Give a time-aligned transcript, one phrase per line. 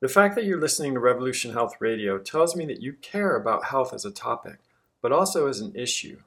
[0.00, 3.64] The fact that you're listening to Revolution Health Radio tells me that you care about
[3.64, 4.58] health as a topic,
[5.02, 6.18] but also as an issue.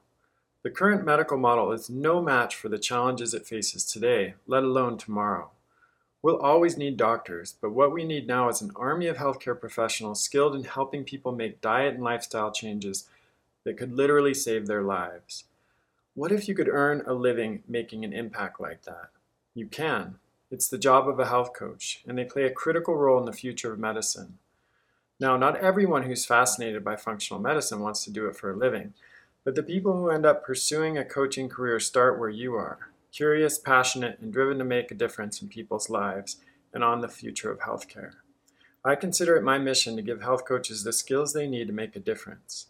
[0.64, 4.98] The current medical model is no match for the challenges it faces today, let alone
[4.98, 5.52] tomorrow.
[6.22, 10.22] We'll always need doctors, but what we need now is an army of healthcare professionals
[10.22, 13.08] skilled in helping people make diet and lifestyle changes
[13.64, 15.46] that could literally save their lives.
[16.14, 19.12] What if you could earn a living making an impact like that?
[19.56, 20.16] You can.
[20.52, 23.32] It's the job of a health coach, and they play a critical role in the
[23.32, 24.38] future of medicine.
[25.18, 28.94] Now, not everyone who's fascinated by functional medicine wants to do it for a living,
[29.46, 33.58] but the people who end up pursuing a coaching career start where you are curious,
[33.58, 36.38] passionate, and driven to make a difference in people's lives
[36.74, 38.12] and on the future of healthcare.
[38.84, 41.96] I consider it my mission to give health coaches the skills they need to make
[41.96, 42.68] a difference.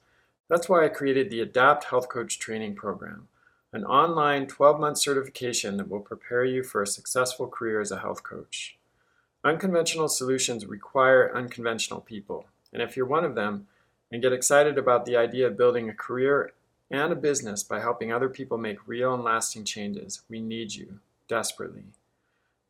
[0.49, 3.27] That's why I created the ADAPT Health Coach Training Program,
[3.73, 7.99] an online 12 month certification that will prepare you for a successful career as a
[7.99, 8.77] health coach.
[9.43, 13.67] Unconventional solutions require unconventional people, and if you're one of them
[14.11, 16.51] and get excited about the idea of building a career
[16.91, 20.99] and a business by helping other people make real and lasting changes, we need you
[21.27, 21.85] desperately.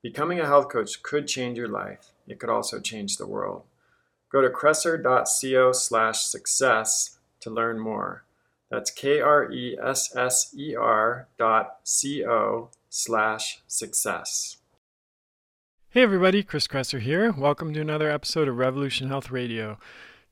[0.03, 2.13] Becoming a health coach could change your life.
[2.27, 3.63] It could also change the world.
[4.31, 8.23] Go to kresser.co slash success to learn more.
[8.71, 9.77] That's K-R-E-S-S-E-R
[11.37, 14.57] dot C-O slash success.
[15.89, 17.33] Hey everybody, Chris Kresser here.
[17.33, 19.77] Welcome to another episode of Revolution Health Radio.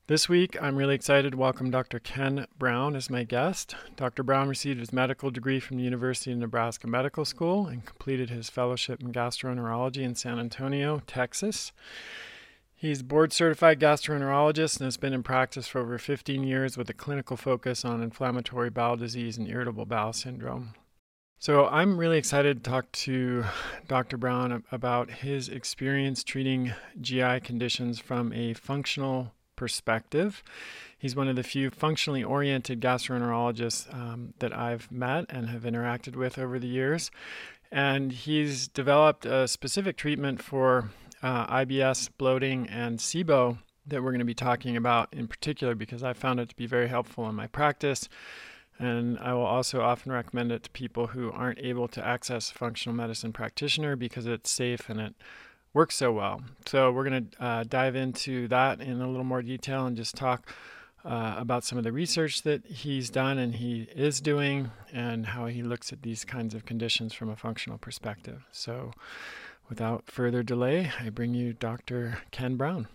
[0.06, 1.98] This week, I'm really excited to welcome Dr.
[1.98, 3.76] Ken Brown as my guest.
[3.96, 4.22] Dr.
[4.22, 8.48] Brown received his medical degree from the University of Nebraska Medical School and completed his
[8.48, 11.72] fellowship in gastroenterology in San Antonio, Texas.
[12.80, 16.94] He's board certified gastroenterologist and has been in practice for over 15 years with a
[16.94, 20.72] clinical focus on inflammatory bowel disease and irritable bowel syndrome.
[21.38, 23.44] So, I'm really excited to talk to
[23.86, 24.16] Dr.
[24.16, 30.42] Brown about his experience treating GI conditions from a functional perspective.
[30.96, 36.16] He's one of the few functionally oriented gastroenterologists um, that I've met and have interacted
[36.16, 37.10] with over the years.
[37.70, 40.88] And he's developed a specific treatment for
[41.22, 46.02] uh, IBS, bloating, and SIBO that we're going to be talking about in particular because
[46.02, 48.08] I found it to be very helpful in my practice.
[48.78, 52.54] And I will also often recommend it to people who aren't able to access a
[52.54, 55.14] functional medicine practitioner because it's safe and it
[55.74, 56.42] works so well.
[56.66, 60.14] So we're going to uh, dive into that in a little more detail and just
[60.14, 60.50] talk
[61.04, 65.46] uh, about some of the research that he's done and he is doing and how
[65.46, 68.46] he looks at these kinds of conditions from a functional perspective.
[68.50, 68.92] So
[69.70, 72.18] without further delay, I bring you Dr.
[72.32, 72.88] Ken Brown.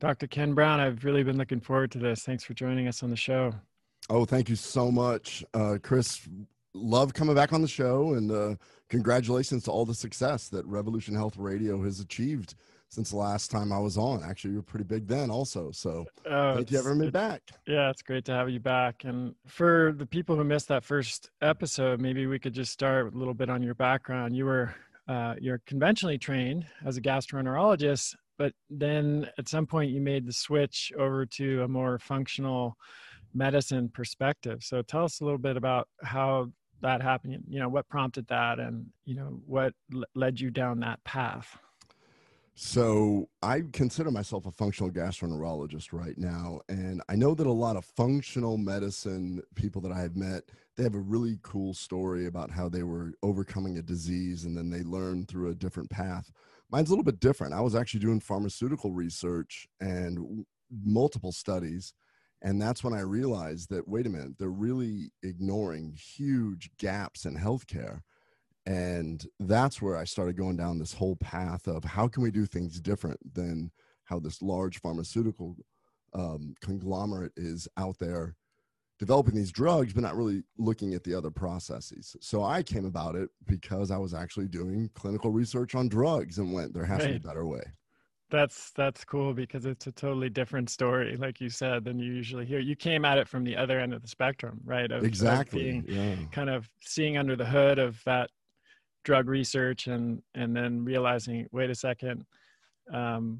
[0.00, 0.26] Dr.
[0.26, 2.22] Ken Brown, I've really been looking forward to this.
[2.22, 3.52] Thanks for joining us on the show.
[4.08, 6.26] Oh, thank you so much, uh, Chris.
[6.74, 8.54] Love coming back on the show and uh,
[8.88, 12.54] congratulations to all the success that Revolution Health Radio has achieved
[12.88, 14.22] since the last time I was on.
[14.22, 15.70] Actually, you were pretty big then, also.
[15.72, 17.42] So oh, thank you ever me back.
[17.66, 19.04] Yeah, it's great to have you back.
[19.04, 23.14] And for the people who missed that first episode, maybe we could just start with
[23.14, 24.36] a little bit on your background.
[24.36, 24.74] You were
[25.08, 30.32] uh, you're conventionally trained as a gastroenterologist, but then at some point you made the
[30.32, 32.76] switch over to a more functional
[33.34, 34.62] medicine perspective.
[34.62, 36.48] So tell us a little bit about how
[36.84, 40.78] that happened you know what prompted that and you know what l- led you down
[40.78, 41.58] that path
[42.54, 47.76] so i consider myself a functional gastroenterologist right now and i know that a lot
[47.76, 50.44] of functional medicine people that i have met
[50.76, 54.70] they have a really cool story about how they were overcoming a disease and then
[54.70, 56.30] they learned through a different path
[56.70, 60.44] mine's a little bit different i was actually doing pharmaceutical research and
[60.84, 61.94] multiple studies
[62.44, 67.36] and that's when I realized that, wait a minute, they're really ignoring huge gaps in
[67.36, 68.00] healthcare.
[68.66, 72.44] And that's where I started going down this whole path of how can we do
[72.44, 73.70] things different than
[74.04, 75.56] how this large pharmaceutical
[76.12, 78.36] um, conglomerate is out there
[79.04, 82.16] developing these drugs, but not really looking at the other processes.
[82.20, 86.52] So I came about it because I was actually doing clinical research on drugs and
[86.52, 87.06] went, there has right.
[87.06, 87.62] to be a better way
[88.34, 92.44] that's that's cool because it's a totally different story like you said than you usually
[92.44, 95.78] hear you came at it from the other end of the spectrum right of, exactly
[95.78, 96.16] of yeah.
[96.32, 98.28] kind of seeing under the hood of that
[99.04, 102.24] drug research and and then realizing wait a second
[102.92, 103.38] um,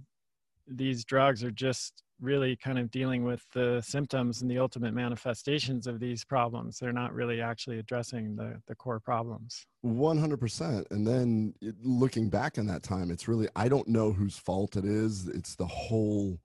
[0.69, 5.87] these drugs are just really kind of dealing with the symptoms and the ultimate manifestations
[5.87, 6.79] of these problems.
[6.79, 9.67] They're not really actually addressing the, the core problems.
[9.85, 10.91] 100%.
[10.91, 14.85] And then looking back in that time, it's really, I don't know whose fault it
[14.85, 15.29] is.
[15.29, 16.39] It's the whole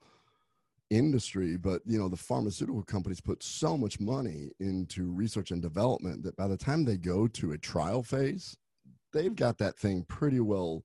[0.89, 6.23] industry, but you know, the pharmaceutical companies put so much money into research and development
[6.23, 8.57] that by the time they go to a trial phase,
[9.13, 10.83] they've got that thing pretty well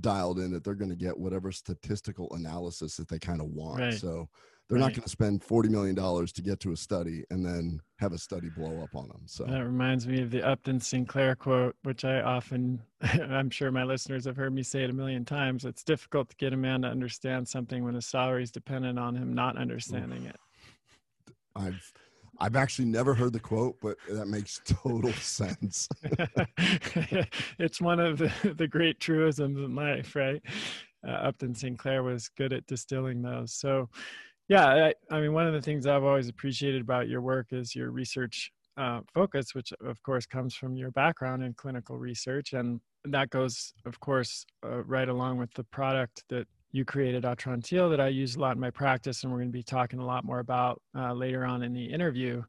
[0.00, 3.80] dialed in that they're going to get whatever statistical analysis that they kind of want.
[3.80, 3.94] Right.
[3.94, 4.28] So
[4.68, 8.12] they're not going to spend $40 million to get to a study and then have
[8.12, 9.22] a study blow up on them.
[9.26, 13.84] So that reminds me of the Upton Sinclair quote, which I often, I'm sure my
[13.84, 15.64] listeners have heard me say it a million times.
[15.64, 19.14] It's difficult to get a man to understand something when his salary is dependent on
[19.14, 20.36] him not understanding it.
[21.54, 21.92] I've,
[22.38, 25.88] I've actually never heard the quote, but that makes total sense.
[27.58, 30.42] it's one of the, the great truisms in life, right?
[31.06, 33.52] Uh, Upton Sinclair was good at distilling those.
[33.52, 33.88] So,
[34.48, 37.74] yeah, I, I, mean, one of the things I've always appreciated about your work is
[37.74, 42.52] your research uh, focus, which of course comes from your background in clinical research.
[42.52, 46.46] And that goes, of course, uh, right along with the product that
[46.76, 49.52] you created Atrantil that I use a lot in my practice, and we're going to
[49.52, 52.42] be talking a lot more about uh, later on in the interview.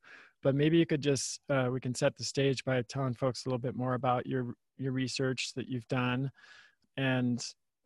[0.44, 3.50] But maybe you could just uh, we can set the stage by telling folks a
[3.50, 6.30] little bit more about your your research that you've done
[6.98, 7.44] and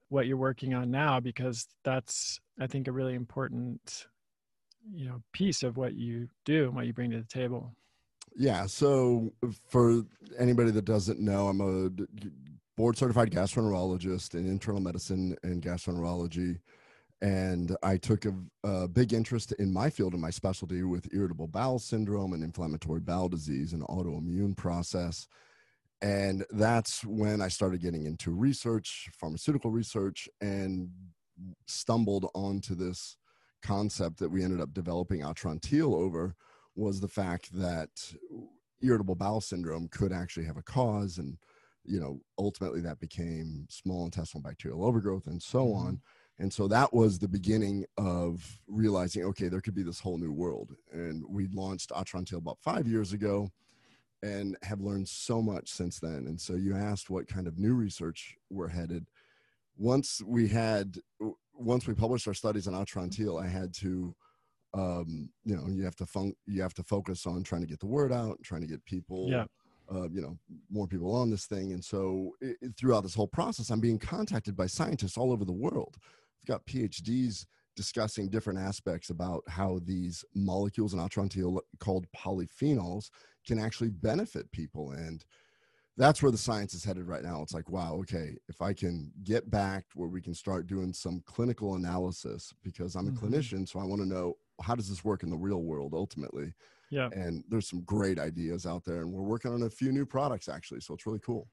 [0.10, 4.08] what you're working on now, because that's I think a really important
[4.92, 7.72] you know piece of what you do and what you bring to the table.
[8.36, 8.66] Yeah.
[8.66, 9.32] So
[9.70, 10.04] for
[10.40, 11.90] anybody that doesn't know, I'm a
[12.82, 16.58] board certified gastroenterologist in internal medicine and gastroenterology.
[17.22, 18.34] And I took a,
[18.64, 23.00] a, big interest in my field and my specialty with irritable bowel syndrome and inflammatory
[23.00, 25.28] bowel disease and autoimmune process.
[26.02, 30.90] And that's when I started getting into research, pharmaceutical research, and
[31.68, 33.16] stumbled onto this
[33.62, 36.36] concept that we ended up developing Atrantil over
[36.76, 37.92] was the fact that
[38.82, 41.38] irritable bowel syndrome could actually have a cause and
[41.84, 45.88] you know, ultimately that became small intestinal bacterial overgrowth and so mm-hmm.
[45.88, 46.02] on.
[46.40, 50.32] And so that was the beginning of realizing, okay, there could be this whole new
[50.32, 50.74] world.
[50.92, 53.52] And we launched Atrantil about five years ago
[54.24, 56.26] and have learned so much since then.
[56.28, 59.08] And so you asked what kind of new research we're headed.
[59.78, 60.98] Once we had,
[61.54, 64.16] once we published our studies on Atrantil, I had to,
[64.74, 67.80] um, you know, you have to fun- you have to focus on trying to get
[67.80, 69.46] the word out, trying to get people yeah
[69.94, 70.38] uh, you know
[70.70, 71.74] more people on this thing.
[71.74, 75.52] And so it, throughout this whole process i'm being contacted by scientists all over the
[75.52, 75.98] world.
[76.00, 77.46] I've got phds
[77.76, 83.10] discussing different aspects about how these molecules in atrantil called polyphenols
[83.48, 84.92] can actually benefit people.
[84.92, 85.24] And
[85.96, 87.42] that's where the science is headed right now.
[87.42, 91.22] It's like wow okay if i can get back where we can start doing some
[91.26, 93.26] clinical analysis because i'm a mm-hmm.
[93.26, 96.54] clinician so i want to know how does this work in the real world ultimately
[96.92, 97.08] yeah.
[97.14, 100.48] And there's some great ideas out there, and we're working on a few new products
[100.48, 100.82] actually.
[100.82, 101.48] So it's really cool.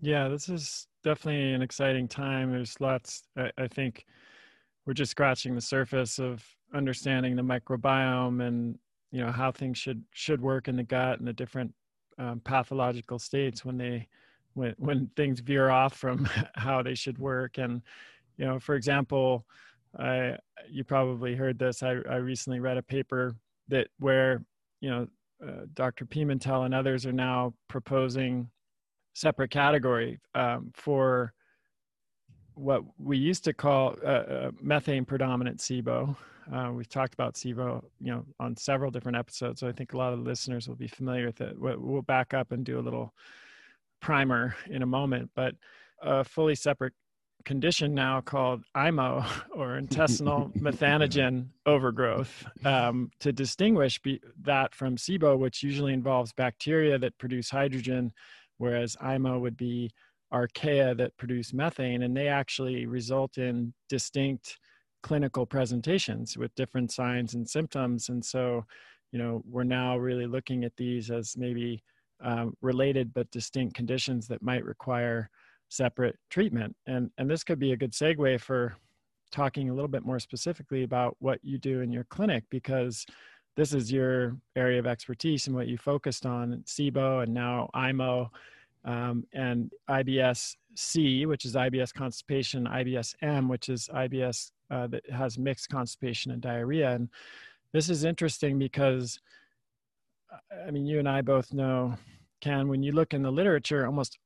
[0.00, 2.52] Yeah, this is definitely an exciting time.
[2.52, 4.04] There's lots, I, I think
[4.86, 8.78] we're just scratching the surface of understanding the microbiome and
[9.10, 11.72] you know how things should should work in the gut and the different
[12.18, 14.08] um, pathological states when they
[14.54, 17.82] when when things veer off from how they should work and
[18.36, 19.46] you know for example
[19.98, 20.36] i
[20.68, 23.36] you probably heard this i, I recently read a paper
[23.68, 24.44] that where
[24.80, 25.06] you know,
[25.46, 26.06] uh, Dr.
[26.06, 28.50] Pimentel and others are now proposing
[29.14, 31.32] separate category um, for
[32.54, 36.16] what we used to call uh, uh, methane predominant SIBO.
[36.52, 39.60] Uh, we've talked about SIBO, you know, on several different episodes.
[39.60, 41.58] So I think a lot of listeners will be familiar with it.
[41.58, 43.12] We'll back up and do a little
[44.00, 45.54] primer in a moment, but
[46.02, 46.94] a fully separate
[47.46, 49.24] condition now called IMO
[49.54, 56.98] or intestinal methanogen overgrowth um, to distinguish be, that from SIBO, which usually involves bacteria
[56.98, 58.12] that produce hydrogen,
[58.58, 59.90] whereas IMO would be
[60.34, 64.58] archaea that produce methane, and they actually result in distinct
[65.02, 68.08] clinical presentations with different signs and symptoms.
[68.08, 68.64] And so,
[69.12, 71.82] you know, we're now really looking at these as maybe
[72.20, 75.30] um, related but distinct conditions that might require
[75.68, 76.74] separate treatment.
[76.86, 78.76] And, and this could be a good segue for
[79.32, 83.04] talking a little bit more specifically about what you do in your clinic because
[83.56, 88.30] this is your area of expertise and what you focused on SIBO and now IMO
[88.84, 95.68] um, and IBS-C, which is IBS constipation, IBS-M, which is IBS uh, that has mixed
[95.70, 96.92] constipation and diarrhea.
[96.92, 97.08] And
[97.72, 99.18] this is interesting because,
[100.66, 101.96] I mean, you and I both know,
[102.40, 104.18] Ken, when you look in the literature, almost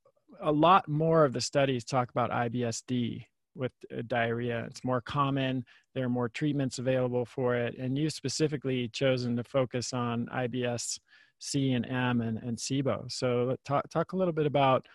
[0.43, 4.65] a lot more of the studies talk about IBSD with uh, diarrhea.
[4.69, 5.65] It's more common.
[5.95, 7.77] There are more treatments available for it.
[7.79, 10.99] And you've specifically chosen to focus on IBS
[11.39, 13.11] C and M and, and SIBO.
[13.11, 14.87] So talk, talk a little bit about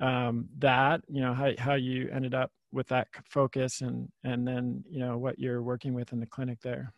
[0.00, 4.84] um, that, you know, how, how you ended up with that focus and, and then,
[4.88, 6.92] you know, what you're working with in the clinic there.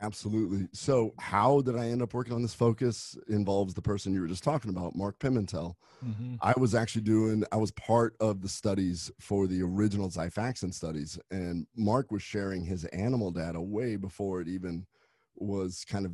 [0.00, 0.68] Absolutely.
[0.72, 3.16] So, how did I end up working on this focus?
[3.28, 5.74] Involves the person you were just talking about, Mark Pimentel.
[6.04, 6.34] Mm-hmm.
[6.42, 11.18] I was actually doing, I was part of the studies for the original Xifaxan studies,
[11.30, 14.86] and Mark was sharing his animal data way before it even
[15.34, 16.12] was kind of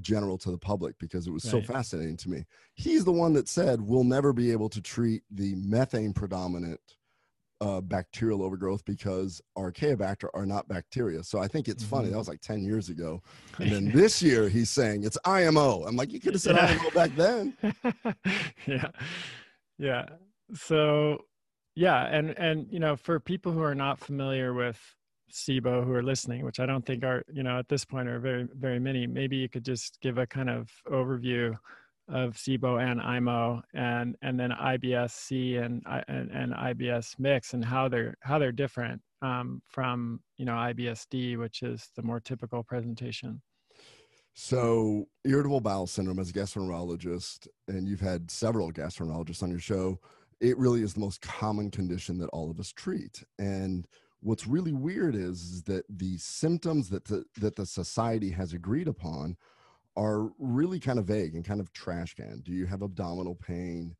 [0.00, 1.50] general to the public because it was right.
[1.50, 2.44] so fascinating to me.
[2.74, 6.80] He's the one that said we'll never be able to treat the methane predominant
[7.60, 11.22] uh, bacterial overgrowth because Archaeobacter are not bacteria.
[11.22, 11.96] So I think it's mm-hmm.
[11.96, 12.08] funny.
[12.10, 13.22] That was like 10 years ago.
[13.58, 15.84] And then this year he's saying it's IMO.
[15.84, 16.78] I'm like, you could have said yeah.
[16.78, 17.56] IMO back then.
[18.66, 18.88] yeah.
[19.78, 20.06] Yeah.
[20.54, 21.24] So
[21.74, 22.06] yeah.
[22.06, 24.80] And, and, you know, for people who are not familiar with
[25.30, 28.18] SIBO who are listening, which I don't think are, you know, at this point are
[28.18, 31.54] very, very many, maybe you could just give a kind of overview
[32.08, 37.88] of SIBO and IMO and and then IBS-C and, and and IBS mix and how
[37.88, 43.40] they're how they're different um, from you know IBS-D, which is the more typical presentation.
[44.38, 49.98] So irritable bowel syndrome, as a gastroenterologist, and you've had several gastroenterologists on your show,
[50.42, 53.24] it really is the most common condition that all of us treat.
[53.38, 53.88] And
[54.20, 58.88] what's really weird is, is that the symptoms that the, that the society has agreed
[58.88, 59.36] upon
[59.96, 62.40] are really kind of vague and kind of trash can.
[62.44, 63.96] Do you have abdominal pain?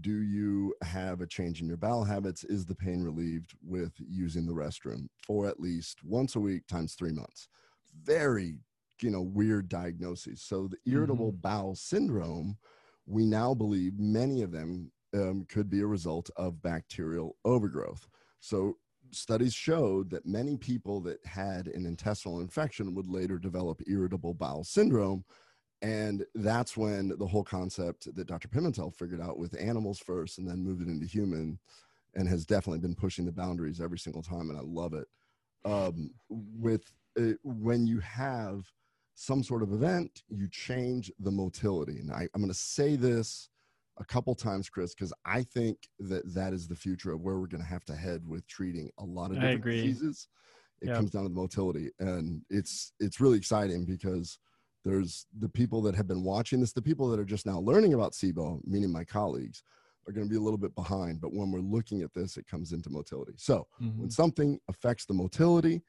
[0.00, 2.44] Do you have a change in your bowel habits?
[2.44, 6.94] Is the pain relieved with using the restroom for at least once a week times
[6.94, 7.48] three months?
[8.04, 8.58] Very,
[9.02, 10.42] you know, weird diagnoses.
[10.42, 11.40] So the irritable mm-hmm.
[11.40, 12.56] bowel syndrome,
[13.06, 18.06] we now believe many of them um, could be a result of bacterial overgrowth.
[18.38, 18.76] So
[19.14, 24.64] studies showed that many people that had an intestinal infection would later develop irritable bowel
[24.64, 25.24] syndrome.
[25.82, 28.48] And that's when the whole concept that Dr.
[28.48, 31.58] Pimentel figured out with animals first and then moved it into human
[32.14, 34.50] and has definitely been pushing the boundaries every single time.
[34.50, 35.06] And I love it.
[35.64, 38.64] Um, with uh, when you have
[39.14, 41.98] some sort of event, you change the motility.
[42.00, 43.49] And I, I'm going to say this
[44.00, 47.46] a couple times, Chris, because I think that that is the future of where we're
[47.46, 50.26] going to have to head with treating a lot of different diseases.
[50.80, 50.96] It yep.
[50.96, 54.38] comes down to the motility, and it's it's really exciting because
[54.82, 57.92] there's the people that have been watching this, the people that are just now learning
[57.92, 59.62] about SIBO, meaning my colleagues,
[60.08, 61.20] are going to be a little bit behind.
[61.20, 63.34] But when we're looking at this, it comes into motility.
[63.36, 64.00] So mm-hmm.
[64.00, 65.82] when something affects the motility,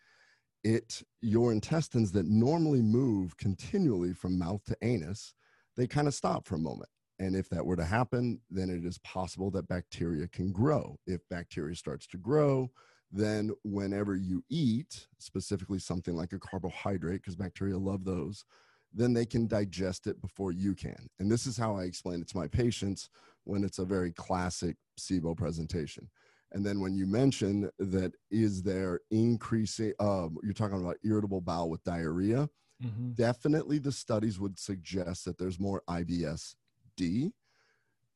[0.65, 5.33] it your intestines that normally move continually from mouth to anus,
[5.77, 6.89] they kind of stop for a moment
[7.21, 10.97] and if that were to happen, then it is possible that bacteria can grow.
[11.05, 12.71] If bacteria starts to grow,
[13.11, 18.43] then whenever you eat, specifically something like a carbohydrate, because bacteria love those,
[18.91, 21.07] then they can digest it before you can.
[21.19, 23.09] And this is how I explain it to my patients
[23.43, 26.09] when it's a very classic SIBO presentation.
[26.53, 31.69] And then when you mention that, is there increasing, um, you're talking about irritable bowel
[31.69, 32.49] with diarrhea,
[32.83, 33.11] mm-hmm.
[33.11, 36.55] definitely the studies would suggest that there's more IBS
[36.95, 37.33] D.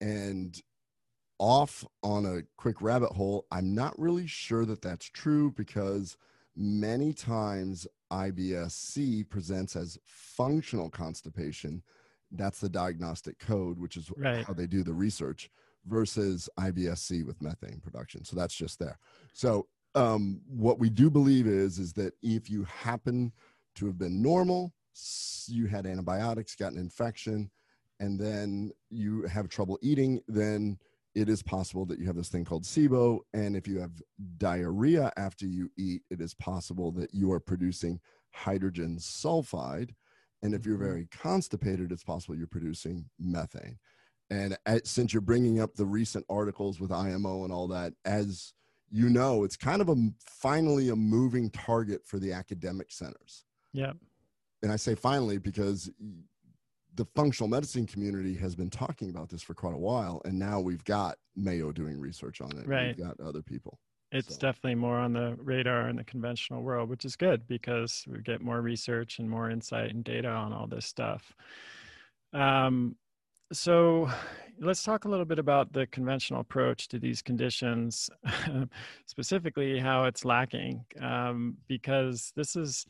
[0.02, 0.62] And
[1.38, 6.18] off on a quick rabbit hole, I'm not really sure that that's true because
[6.56, 11.84] many times IBS-C presents as functional constipation.
[12.32, 14.46] That's the diagnostic code, which is right.
[14.46, 15.50] how they do the research,
[15.86, 18.26] versus IBS-C with methane production.
[18.26, 18.98] So that's just there.
[19.34, 23.32] So um, what we do believe is is that if you happen
[23.76, 24.74] to have been normal,
[25.48, 27.50] you had antibiotics, got an infection,
[28.00, 30.78] and then you have trouble eating, then
[31.16, 33.20] it is possible that you have this thing called SIBO.
[33.34, 34.02] And if you have
[34.38, 38.00] diarrhea after you eat, it is possible that you are producing
[38.32, 39.92] hydrogen sulfide.
[40.44, 40.86] And if you're mm-hmm.
[40.86, 43.80] very constipated, it's possible you're producing methane.
[44.30, 48.54] And at, since you're bringing up the recent articles with IMO and all that, as
[48.92, 53.46] you know, it's kind of a finally a moving target for the academic centers.
[53.72, 53.94] Yeah.
[54.64, 55.90] And I say finally because
[56.96, 60.60] the functional medicine community has been talking about this for quite a while, and now
[60.60, 62.68] we've got Mayo doing research on it.
[62.68, 62.96] Right.
[62.98, 63.80] We've got other people.
[64.12, 64.40] It's so.
[64.40, 68.42] definitely more on the radar in the conventional world, which is good because we get
[68.42, 71.34] more research and more insight and data on all this stuff.
[72.34, 72.96] Um,
[73.52, 74.10] so
[74.60, 78.10] let's talk a little bit about the conventional approach to these conditions,
[79.06, 82.86] specifically how it's lacking, um, because this is,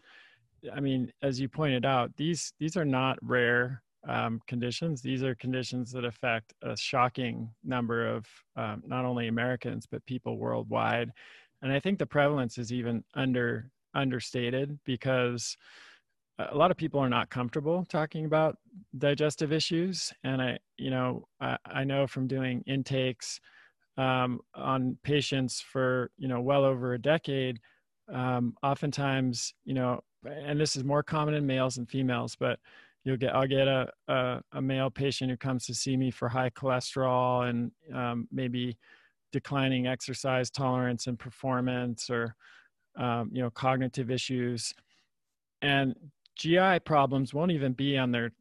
[0.73, 5.01] I mean, as you pointed out, these these are not rare um, conditions.
[5.01, 10.37] These are conditions that affect a shocking number of um, not only Americans but people
[10.37, 11.11] worldwide,
[11.61, 15.57] and I think the prevalence is even under understated because
[16.37, 18.57] a lot of people are not comfortable talking about
[18.97, 23.39] digestive issues, and I, you know, I, I know from doing intakes
[23.97, 27.59] um, on patients for you know well over a decade.
[28.13, 32.59] Um, oftentimes, you know, and this is more common in males and females, but
[33.05, 36.27] you'll get I'll get a a, a male patient who comes to see me for
[36.27, 38.77] high cholesterol and um, maybe
[39.31, 42.35] declining exercise tolerance and performance or
[42.97, 44.73] um, you know cognitive issues.
[45.61, 45.95] And
[46.35, 48.31] gi problems won't even be on their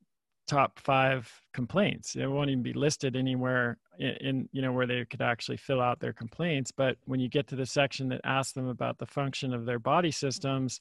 [0.47, 2.17] top five complaints.
[2.17, 5.81] It won't even be listed anywhere in, in, you know where they could actually fill
[5.81, 6.73] out their complaints.
[6.73, 9.79] But when you get to the section that asks them about the function of their
[9.79, 10.81] body systems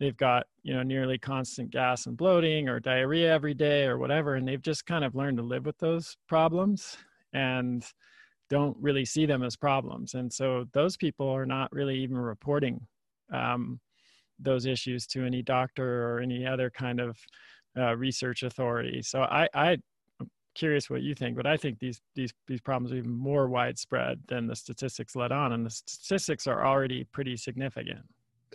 [0.00, 4.36] they've got you know nearly constant gas and bloating or diarrhea every day or whatever
[4.36, 6.96] and they've just kind of learned to live with those problems
[7.32, 7.84] and
[8.48, 10.14] don't really see them as problems.
[10.14, 12.80] And so those people are not really even reporting
[13.32, 13.80] um,
[14.38, 17.18] those issues to any doctor or any other kind of
[17.76, 19.02] uh, research authority.
[19.02, 22.90] So i i am curious what you think but i think these these these problems
[22.92, 27.36] are even more widespread than the statistics let on and the statistics are already pretty
[27.36, 28.04] significant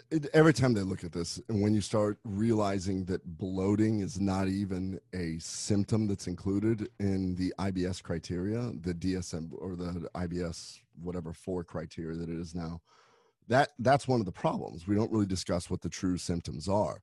[0.10, 4.20] it, every time they look at this and when you start realizing that bloating is
[4.20, 10.80] not even a symptom that's included in the ibs criteria the dsm or the ibs
[11.02, 12.82] whatever four criteria that it is now
[13.48, 14.88] that that's one of the problems.
[14.88, 17.02] We don't really discuss what the true symptoms are.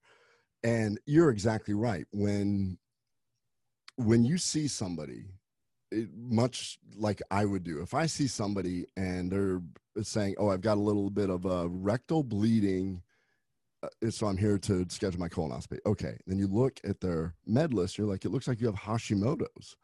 [0.63, 2.07] And you're exactly right.
[2.13, 2.79] When
[3.97, 5.27] when you see somebody
[5.91, 7.81] it, much like I would do.
[7.81, 9.63] If I see somebody and they're
[10.03, 13.03] saying, "Oh, I've got a little bit of a rectal bleeding,"
[13.83, 15.79] uh, so I'm here to schedule my colonoscopy.
[15.87, 17.99] Okay, then you look at their med list.
[17.99, 19.77] You're like, it looks like you have Hashimoto's.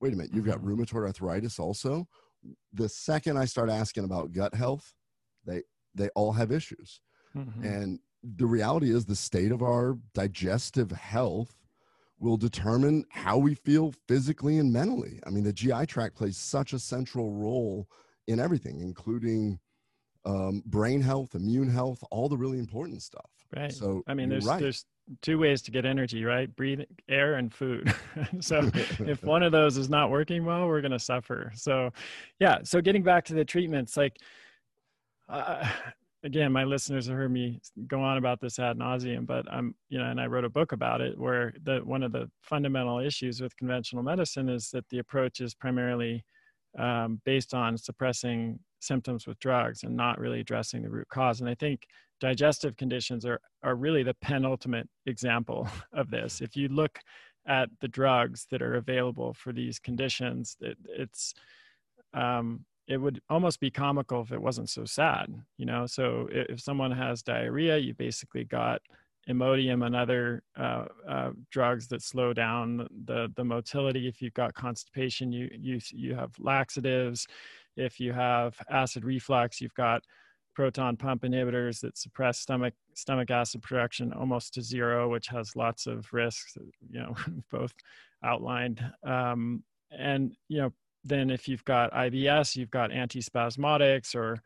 [0.00, 2.06] Wait a minute, you've got rheumatoid arthritis also.
[2.72, 4.92] The second I start asking about gut health,
[5.46, 5.62] they
[5.94, 7.00] they all have issues,
[7.34, 7.64] mm-hmm.
[7.64, 11.54] and the reality is the state of our digestive health
[12.24, 15.20] will determine how we feel physically and mentally.
[15.26, 17.86] I mean, the GI tract plays such a central role
[18.26, 19.60] in everything, including
[20.24, 23.30] um, brain health, immune health, all the really important stuff.
[23.54, 23.70] Right.
[23.70, 24.58] So I mean, there's right.
[24.58, 24.86] there's
[25.20, 26.54] two ways to get energy, right?
[26.56, 27.94] Breathe air and food.
[28.40, 31.52] so if one of those is not working well, we're going to suffer.
[31.54, 31.92] So
[32.40, 32.60] yeah.
[32.64, 34.16] So getting back to the treatments, like
[35.28, 35.68] uh,
[36.24, 39.98] again, my listeners have heard me go on about this ad nauseum, but I'm, you
[39.98, 43.40] know, and I wrote a book about it where the one of the fundamental issues
[43.40, 46.24] with conventional medicine is that the approach is primarily
[46.78, 51.40] um, based on suppressing symptoms with drugs and not really addressing the root cause.
[51.40, 51.86] And I think
[52.20, 56.40] digestive conditions are are really the penultimate example of this.
[56.40, 56.98] If you look
[57.46, 61.34] at the drugs that are available for these conditions, it, it's
[62.14, 65.86] um, it would almost be comical if it wasn't so sad, you know.
[65.86, 68.82] So if someone has diarrhea, you basically got
[69.28, 74.06] Imodium and other uh, uh, drugs that slow down the the motility.
[74.06, 77.26] If you've got constipation, you you you have laxatives.
[77.76, 80.02] If you have acid reflux, you've got
[80.54, 85.86] proton pump inhibitors that suppress stomach stomach acid production almost to zero, which has lots
[85.86, 86.58] of risks.
[86.90, 87.14] You know,
[87.50, 87.72] both
[88.22, 88.84] outlined.
[89.04, 90.72] Um, and you know,
[91.04, 94.42] then if you've got IBS, you've got antispasmodics or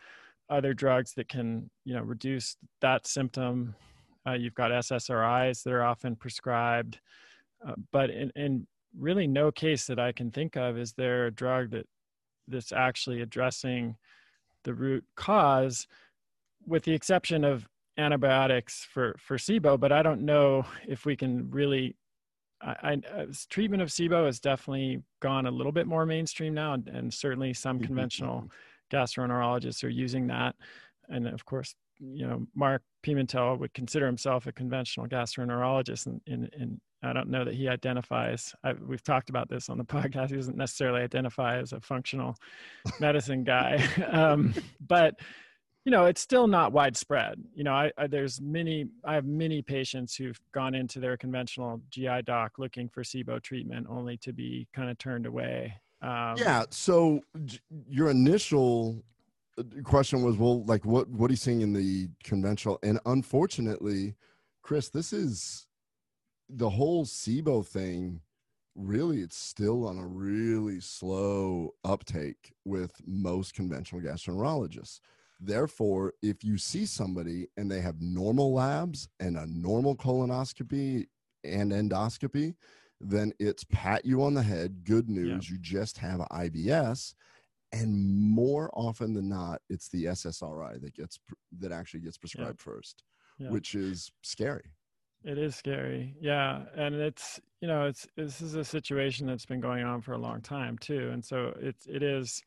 [0.51, 3.75] other drugs that can, you know, reduce that symptom.
[4.27, 7.01] Uh, you've got SSRIs that are often prescribed,
[7.67, 8.67] uh, but in, in
[8.99, 11.87] really no case that I can think of is there a drug that
[12.49, 13.97] that's actually addressing
[14.65, 15.87] the root cause,
[16.67, 17.69] with the exception of
[17.99, 19.79] antibiotics for for SIBO.
[19.79, 21.97] But I don't know if we can really
[22.61, 26.75] I, I, uh, treatment of SIBO has definitely gone a little bit more mainstream now,
[26.75, 28.97] and, and certainly some mm-hmm, conventional mm-hmm.
[28.97, 30.57] gastroenterologists are using that.
[31.09, 36.51] And of course, you know, Mark Pimentel would consider himself a conventional gastroenterologist, and, and,
[36.59, 38.55] and I don't know that he identifies.
[38.65, 40.31] I, we've talked about this on the podcast.
[40.31, 42.37] He doesn't necessarily identify as a functional
[43.01, 44.55] medicine guy, um,
[44.87, 45.15] but
[45.89, 47.43] you know it's still not widespread.
[47.55, 51.81] You know I, I, there's many i have many patients who've gone into their conventional
[51.91, 55.73] gi doc looking for sibo treatment only to be kind of turned away.
[56.03, 57.23] Um, yeah so
[57.89, 59.03] your initial
[59.59, 62.79] uh, question was well like what what are you seeing in the conventional?
[62.83, 64.15] And unfortunately
[64.61, 65.67] chris this is
[66.51, 68.21] the whole sibo thing
[68.75, 75.01] really it's still on a really slow uptake with most conventional gastroenterologists
[75.41, 81.07] Therefore, if you see somebody and they have normal labs and a normal colonoscopy
[81.45, 82.55] and endoscopy,
[83.01, 84.85] then it's pat you on the head.
[84.85, 85.55] Good news, yeah.
[85.55, 87.15] you just have IBS.
[87.73, 91.21] And more often than not, it's the SSRI that gets
[91.61, 92.73] that actually gets prescribed yeah.
[92.73, 93.05] first,
[93.39, 93.51] yeah.
[93.51, 94.73] which is scary.
[95.23, 99.61] It is scary, yeah, and it's you know it's this is a situation that's been
[99.61, 102.43] going on for a long time too, and so it's it is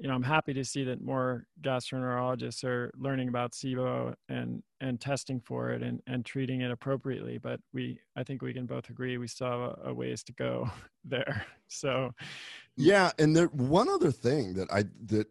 [0.00, 4.98] you know, I'm happy to see that more gastroenterologists are learning about SIBO and and
[4.98, 7.36] testing for it and and treating it appropriately.
[7.36, 10.32] But we, I think we can both agree we still have a, a ways to
[10.32, 10.70] go
[11.04, 11.44] there.
[11.68, 12.12] So, mm.
[12.76, 15.26] yeah, and there one other thing that I that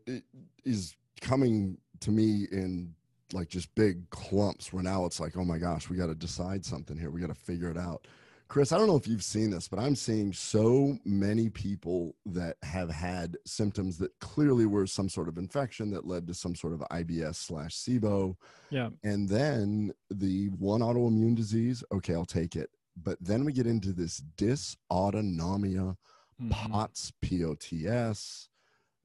[0.63, 2.93] is coming to me in
[3.33, 6.63] like just big clumps where now it's like, oh my gosh, we got to decide
[6.63, 7.09] something here.
[7.09, 8.07] We got to figure it out.
[8.49, 12.57] Chris, I don't know if you've seen this, but I'm seeing so many people that
[12.63, 16.73] have had symptoms that clearly were some sort of infection that led to some sort
[16.73, 18.35] of IBS slash SIBO.
[18.71, 18.89] Yeah.
[19.03, 22.71] And then the one autoimmune disease, okay, I'll take it.
[22.97, 25.95] But then we get into this dysautonomia,
[26.41, 26.49] mm-hmm.
[26.49, 28.49] POTS, POTS,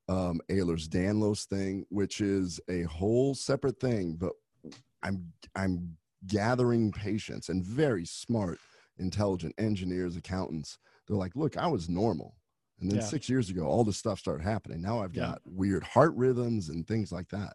[0.08, 4.14] um, Ehlers-Danlos thing, which is a whole separate thing.
[4.14, 4.32] But
[5.02, 8.58] I'm I'm gathering patients and very smart–
[8.98, 10.78] intelligent engineers, accountants.
[11.06, 12.36] They're like, look, I was normal.
[12.80, 13.04] And then yeah.
[13.04, 14.82] six years ago, all this stuff started happening.
[14.82, 15.52] Now I've got yeah.
[15.56, 17.54] weird heart rhythms and things like that.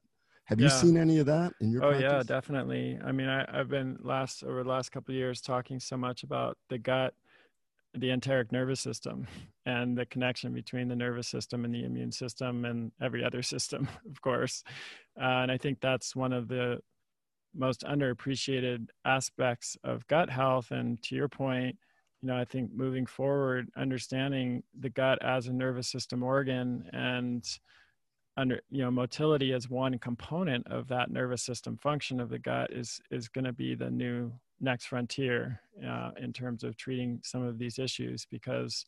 [0.50, 1.84] Have you seen any of that in your?
[1.84, 2.12] Oh practice?
[2.12, 2.98] yeah, definitely.
[3.06, 6.24] I mean, I, have been last over the last couple of years talking so much
[6.24, 7.14] about the gut,
[7.94, 9.28] the enteric nervous system,
[9.68, 13.88] and the connection between the nervous system and the immune system and every other system,
[14.10, 14.64] of course.
[15.22, 16.80] Uh, and I think that's one of the
[17.56, 20.72] most underappreciated aspects of gut health.
[20.72, 21.78] And to your point,
[22.22, 27.46] you know, I think moving forward, understanding the gut as a nervous system organ and
[28.38, 32.72] under you know motility as one component of that nervous system function of the gut
[32.72, 34.32] is is going to be the new
[34.62, 38.86] next frontier uh, in terms of treating some of these issues because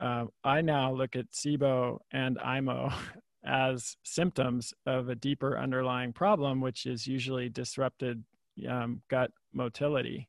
[0.00, 2.92] uh, I now look at SIBO and IMO
[3.44, 8.24] as symptoms of a deeper underlying problem, which is usually disrupted
[8.68, 10.28] um, gut motility.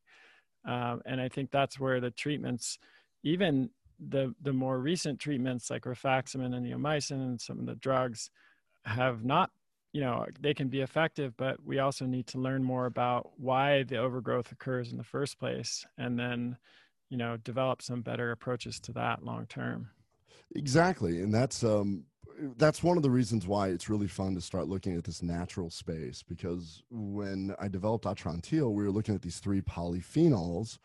[0.68, 2.78] Um, and I think that's where the treatments,
[3.24, 3.70] even
[4.10, 8.30] the the more recent treatments like rifaximin and neomycin and some of the drugs,
[8.84, 9.52] have not,
[9.94, 13.84] you know, they can be effective, but we also need to learn more about why
[13.84, 16.58] the overgrowth occurs in the first place, and then,
[17.10, 19.90] you know, develop some better approaches to that long term.
[20.56, 22.04] Exactly, and that's um,
[22.58, 25.70] that's one of the reasons why it's really fun to start looking at this natural
[25.70, 30.78] space because when I developed Atrantil, we were looking at these three polyphenols,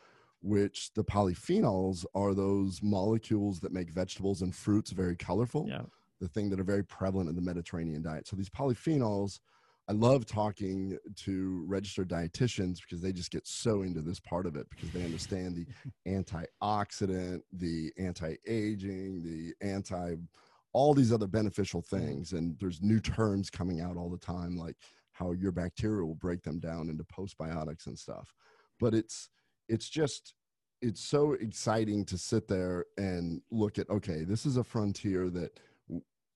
[0.42, 5.66] which the polyphenols are those molecules that make vegetables and fruits very colorful.
[5.68, 5.82] Yeah.
[6.20, 8.28] The thing that are very prevalent in the Mediterranean diet.
[8.28, 9.40] So these polyphenols,
[9.88, 14.54] I love talking to registered dietitians because they just get so into this part of
[14.54, 15.66] it because they understand the
[16.06, 20.16] antioxidant, the anti-aging, the anti
[20.72, 24.76] all these other beneficial things and there's new terms coming out all the time like
[25.20, 28.32] how your bacteria will break them down into postbiotics and stuff.
[28.78, 29.28] But it's
[29.68, 30.34] it's just
[30.80, 35.60] it's so exciting to sit there and look at okay this is a frontier that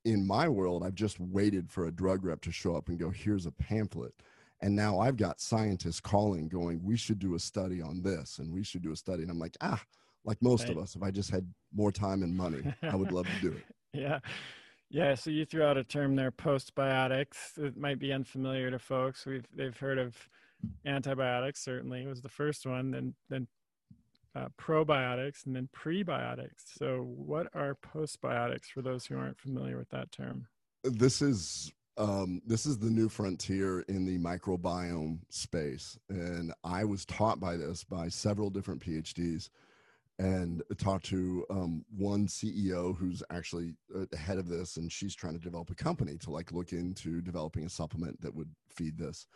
[0.04, 3.10] in my world i've just waited for a drug rep to show up and go
[3.10, 4.12] here's a pamphlet.
[4.60, 8.52] And now i've got scientists calling going we should do a study on this and
[8.52, 9.22] we should do a study.
[9.22, 9.82] And i'm like ah
[10.24, 10.72] like most right.
[10.72, 13.56] of us if i just had more time and money i would love to do
[13.56, 13.64] it
[13.94, 14.18] yeah.
[14.90, 17.58] Yeah, so you threw out a term there, postbiotics.
[17.58, 19.26] It might be unfamiliar to folks.
[19.26, 20.16] We've they've heard of
[20.86, 21.64] antibiotics.
[21.64, 22.90] Certainly, it was the first one.
[22.90, 23.48] Then then
[24.36, 26.76] uh, probiotics, and then prebiotics.
[26.78, 30.46] So, what are postbiotics for those who aren't familiar with that term?
[30.84, 37.04] This is um, this is the new frontier in the microbiome space, and I was
[37.04, 39.50] taught by this by several different PhDs
[40.18, 45.14] and talked to um, one CEO who's actually uh, the head of this, and she's
[45.14, 48.96] trying to develop a company to like look into developing a supplement that would feed
[48.96, 49.26] this.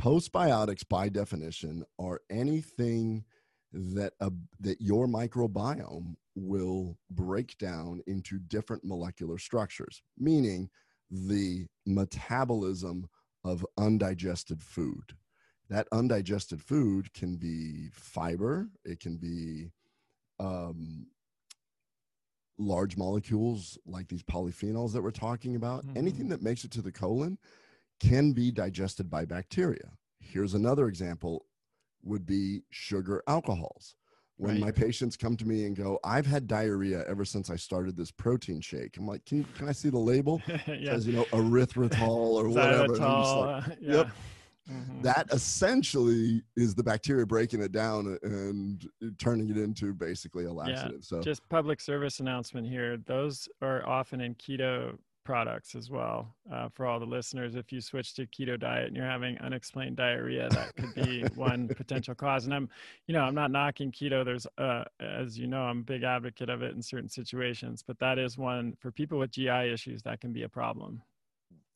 [0.00, 3.24] Postbiotics, by definition, are anything
[3.72, 10.68] that uh, that your microbiome will break down into different molecular structures, meaning
[11.10, 13.08] the metabolism
[13.44, 15.14] of undigested food.
[15.70, 19.70] That undigested food can be fiber, it can be
[20.40, 21.06] um,
[22.58, 25.96] large molecules like these polyphenols that we're talking about, mm-hmm.
[25.96, 27.38] anything that makes it to the colon
[28.00, 29.90] can be digested by bacteria.
[30.20, 31.46] Here's another example
[32.02, 33.94] would be sugar alcohols.
[34.36, 34.60] When right.
[34.66, 38.12] my patients come to me and go, I've had diarrhea ever since I started this
[38.12, 38.96] protein shake.
[38.96, 40.40] I'm like, can, can I see the label?
[40.48, 40.56] yeah.
[40.68, 42.96] It says, you know, erythritol or whatever.
[42.96, 44.04] Like, yeah.
[44.70, 45.02] Mm-hmm.
[45.02, 48.86] That essentially is the bacteria breaking it down and
[49.18, 50.92] turning it into basically a laxative.
[50.92, 52.98] Yeah, so just public service announcement here.
[52.98, 56.34] Those are often in keto products as well.
[56.50, 59.94] Uh, for all the listeners, if you switch to keto diet and you're having unexplained
[59.94, 62.46] diarrhea, that could be one potential cause.
[62.46, 62.66] And I'm,
[63.06, 64.24] you know, I'm not knocking keto.
[64.24, 67.98] There's, uh, as you know, I'm a big advocate of it in certain situations, but
[67.98, 71.02] that is one for people with GI issues that can be a problem.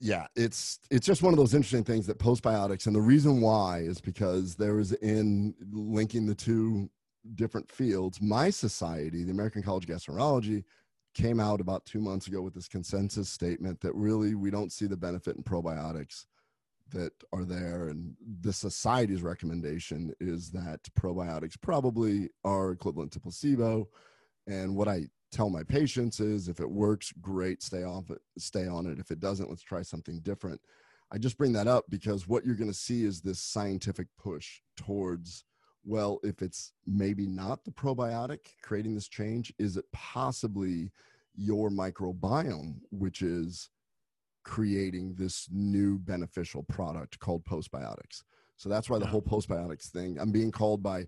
[0.04, 3.78] Yeah, it's it's just one of those interesting things that postbiotics, and the reason why
[3.78, 6.90] is because there is in linking the two
[7.36, 8.20] different fields.
[8.20, 10.64] My society, the American College of Gastroenterology,
[11.14, 14.86] came out about two months ago with this consensus statement that really we don't see
[14.86, 16.26] the benefit in probiotics
[16.90, 17.86] that are there.
[17.86, 23.88] And the society's recommendation is that probiotics probably are equivalent to placebo.
[24.48, 28.68] And what I tell my patients is if it works, great, stay off it, stay
[28.68, 28.98] on it.
[28.98, 30.60] If it doesn't, let's try something different.
[31.10, 34.60] I just bring that up because what you're going to see is this scientific push
[34.76, 35.44] towards
[35.84, 40.92] well, if it's maybe not the probiotic creating this change, is it possibly
[41.34, 43.70] your microbiome, which is
[44.44, 48.22] creating this new beneficial product called postbiotics?
[48.56, 51.06] So that's why the whole postbiotics thing, I'm being called by,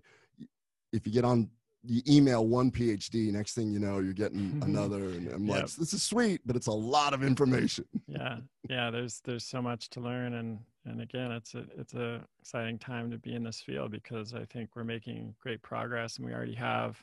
[0.91, 1.49] if you get on
[1.87, 5.63] you email one PhD, next thing you know, you're getting another, and I'm yep.
[5.63, 7.85] like, this is sweet, but it's a lot of information.
[8.07, 8.37] yeah,
[8.69, 8.89] yeah.
[8.89, 13.11] There's there's so much to learn, and and again, it's a it's a exciting time
[13.11, 16.55] to be in this field because I think we're making great progress, and we already
[16.55, 17.01] have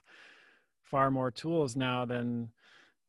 [0.82, 2.50] far more tools now than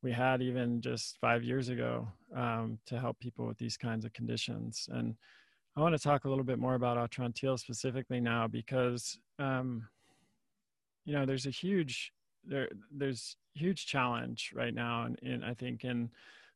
[0.02, 4.14] we had even just five years ago um, to help people with these kinds of
[4.14, 4.90] conditions.
[4.92, 5.16] And
[5.76, 9.18] I want to talk a little bit more about Atrantil specifically now because.
[9.40, 9.88] Um,
[11.06, 12.12] you know there's a huge
[12.46, 16.10] there there's huge challenge right now in, in i think in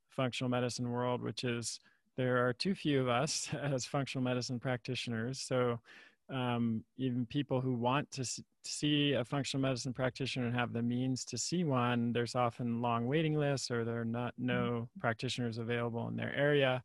[0.10, 1.80] functional medicine world which is
[2.18, 5.40] there are too few of us as functional medicine practitioners.
[5.40, 5.80] So
[6.30, 8.26] um, even people who want to
[8.66, 13.08] see a functional medicine practitioner and have the means to see one there's often long
[13.08, 15.00] waiting lists or there are not no mm-hmm.
[15.00, 16.84] practitioners available in their area.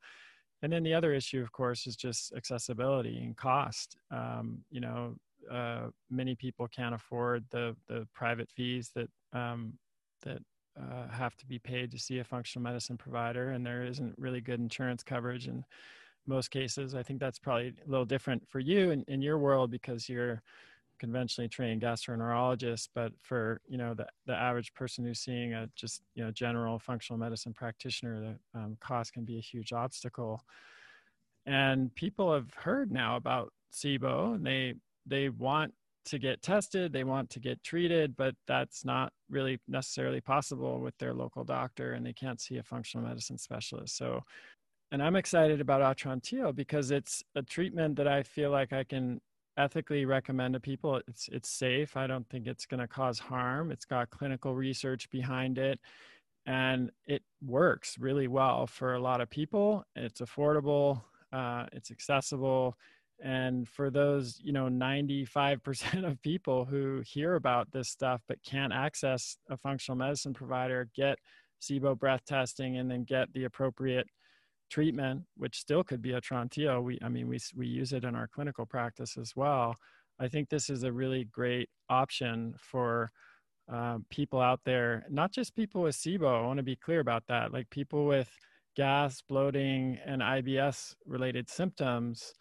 [0.62, 3.96] And then the other issue of course is just accessibility and cost.
[4.12, 5.16] Um, you know
[5.50, 9.74] uh, many people can't afford the the private fees that um,
[10.22, 10.38] that
[10.80, 14.40] uh, have to be paid to see a functional medicine provider, and there isn't really
[14.40, 15.64] good insurance coverage in
[16.26, 16.94] most cases.
[16.94, 20.42] I think that's probably a little different for you in, in your world because you're
[20.98, 26.02] conventionally trained gastroenterologist, but for you know the, the average person who's seeing a just
[26.14, 28.20] you know general functional medicine practitioner,
[28.54, 30.40] the um, cost can be a huge obstacle.
[31.44, 34.74] And people have heard now about SIBO, and they
[35.06, 35.72] they want
[36.04, 40.96] to get tested, they want to get treated, but that's not really necessarily possible with
[40.98, 43.96] their local doctor and they can't see a functional medicine specialist.
[43.96, 44.20] So,
[44.90, 49.20] and I'm excited about Atrantil because it's a treatment that I feel like I can
[49.56, 51.00] ethically recommend to people.
[51.06, 51.96] It's it's safe.
[51.96, 53.70] I don't think it's going to cause harm.
[53.70, 55.78] It's got clinical research behind it
[56.46, 59.84] and it works really well for a lot of people.
[59.94, 62.76] It's affordable, uh, it's accessible,
[63.22, 68.72] and for those you know 95% of people who hear about this stuff but can't
[68.72, 71.18] access a functional medicine provider get
[71.62, 74.06] sibo breath testing and then get the appropriate
[74.70, 78.26] treatment which still could be Atrantil we i mean we, we use it in our
[78.26, 79.76] clinical practice as well
[80.18, 83.10] i think this is a really great option for
[83.72, 87.22] uh, people out there not just people with sibo i want to be clear about
[87.28, 88.28] that like people with
[88.74, 92.32] gas bloating and ibs related symptoms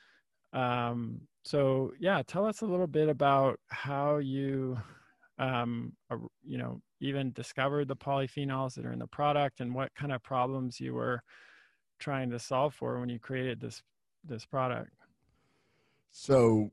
[0.53, 4.77] um, so yeah, tell us a little bit about how you,
[5.39, 5.93] um,
[6.43, 10.21] you know, even discovered the polyphenols that are in the product and what kind of
[10.21, 11.21] problems you were
[11.99, 13.81] trying to solve for when you created this
[14.23, 14.91] this product.
[16.11, 16.71] So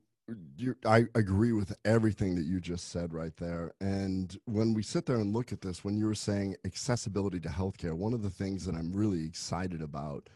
[0.57, 3.73] you, I agree with everything that you just said right there.
[3.81, 7.49] And when we sit there and look at this, when you were saying accessibility to
[7.49, 10.29] healthcare, one of the things that I'm really excited about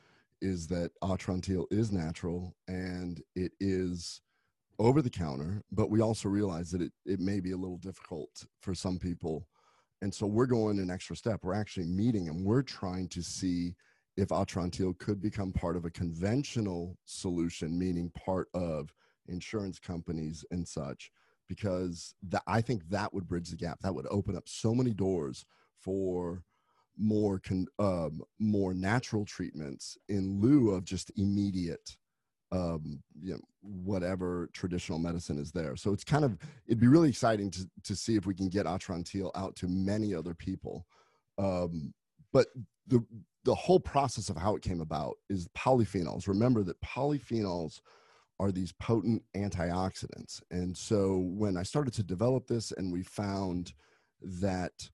[0.43, 4.21] is that Atrantil is natural and it is
[4.77, 8.45] over the counter, but we also realize that it, it may be a little difficult
[8.61, 9.47] for some people.
[10.01, 11.39] And so we're going an extra step.
[11.43, 13.75] We're actually meeting and we're trying to see
[14.17, 18.93] if Atrantil could become part of a conventional solution, meaning part of
[19.27, 21.09] insurance companies and such,
[21.47, 23.79] because that, I think that would bridge the gap.
[23.79, 25.45] That would open up so many doors
[25.79, 26.43] for
[26.97, 31.97] more con, um, more natural treatments in lieu of just immediate
[32.53, 35.75] um, you know, whatever traditional medicine is there.
[35.75, 38.67] So it's kind of it'd be really exciting to to see if we can get
[38.67, 40.85] Atrantil out to many other people.
[41.37, 41.93] Um,
[42.31, 42.47] but
[42.87, 43.03] the
[43.43, 46.27] the whole process of how it came about is polyphenols.
[46.27, 47.81] Remember that polyphenols
[48.39, 53.73] are these potent antioxidants, and so when I started to develop this, and we found
[54.21, 54.89] that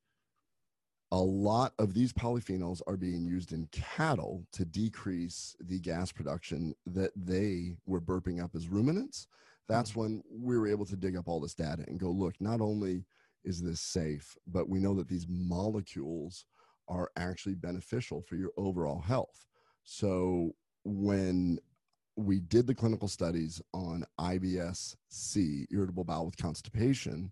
[1.11, 6.75] a lot of these polyphenols are being used in cattle to decrease the gas production
[6.85, 9.27] that they were burping up as ruminants.
[9.67, 9.99] That's mm-hmm.
[9.99, 13.05] when we were able to dig up all this data and go, look, not only
[13.43, 16.45] is this safe, but we know that these molecules
[16.87, 19.45] are actually beneficial for your overall health.
[19.83, 20.51] So
[20.83, 21.59] when
[22.15, 27.31] we did the clinical studies on IBS-C, irritable bowel with constipation,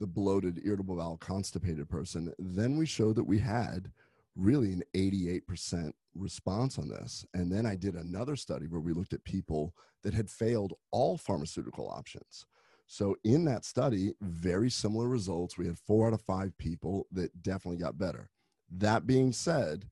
[0.00, 3.90] the bloated, irritable bowel, constipated person, then we showed that we had
[4.36, 7.26] really an 88% response on this.
[7.34, 11.16] And then I did another study where we looked at people that had failed all
[11.16, 12.46] pharmaceutical options.
[12.86, 15.58] So in that study, very similar results.
[15.58, 18.30] We had four out of five people that definitely got better.
[18.70, 19.90] That being said,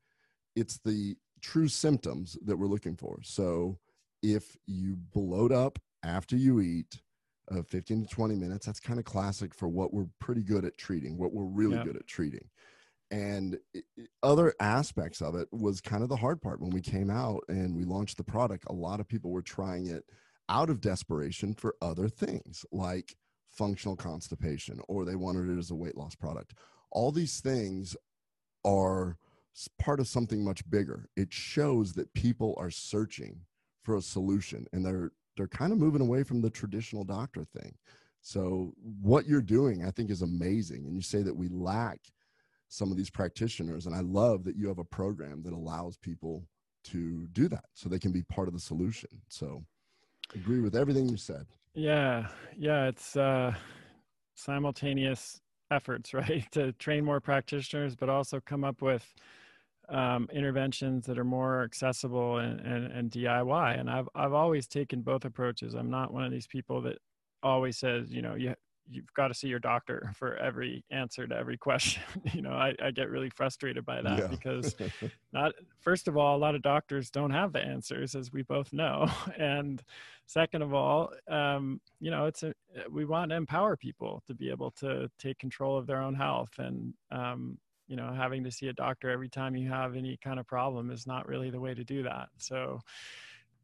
[0.54, 3.18] it's the true symptoms that we're looking for.
[3.22, 3.78] So
[4.22, 7.02] if you bloat up after you eat,
[7.50, 10.78] uh, 15 to 20 minutes, that's kind of classic for what we're pretty good at
[10.78, 12.48] treating, what we're really good at treating.
[13.10, 13.84] And it,
[14.22, 17.76] other aspects of it was kind of the hard part when we came out and
[17.76, 18.64] we launched the product.
[18.68, 20.04] A lot of people were trying it
[20.48, 23.16] out of desperation for other things like
[23.50, 26.54] functional constipation, or they wanted it as a weight loss product.
[26.90, 27.96] All these things
[28.64, 29.16] are
[29.78, 31.08] part of something much bigger.
[31.16, 33.40] It shows that people are searching
[33.82, 37.74] for a solution and they're they're kind of moving away from the traditional doctor thing.
[38.22, 42.00] So what you're doing I think is amazing and you say that we lack
[42.68, 46.44] some of these practitioners and I love that you have a program that allows people
[46.84, 49.10] to do that so they can be part of the solution.
[49.28, 49.64] So
[50.34, 51.46] agree with everything you said.
[51.74, 52.28] Yeah.
[52.56, 53.54] Yeah, it's uh
[54.34, 56.44] simultaneous efforts, right?
[56.52, 59.14] To train more practitioners, but also come up with
[59.88, 63.78] um, interventions that are more accessible and, and, and DIY.
[63.78, 65.74] And I've, I've always taken both approaches.
[65.74, 66.98] I'm not one of these people that
[67.42, 68.54] always says, you know, you,
[68.88, 72.02] you've got to see your doctor for every answer to every question.
[72.32, 74.26] you know, I, I get really frustrated by that yeah.
[74.26, 74.74] because
[75.32, 78.72] not first of all, a lot of doctors don't have the answers, as we both
[78.72, 79.82] know, and
[80.26, 82.52] second of all, um, you know, it's a
[82.90, 86.50] we want to empower people to be able to take control of their own health,
[86.58, 90.38] and um, you know, having to see a doctor every time you have any kind
[90.38, 92.28] of problem is not really the way to do that.
[92.38, 92.80] So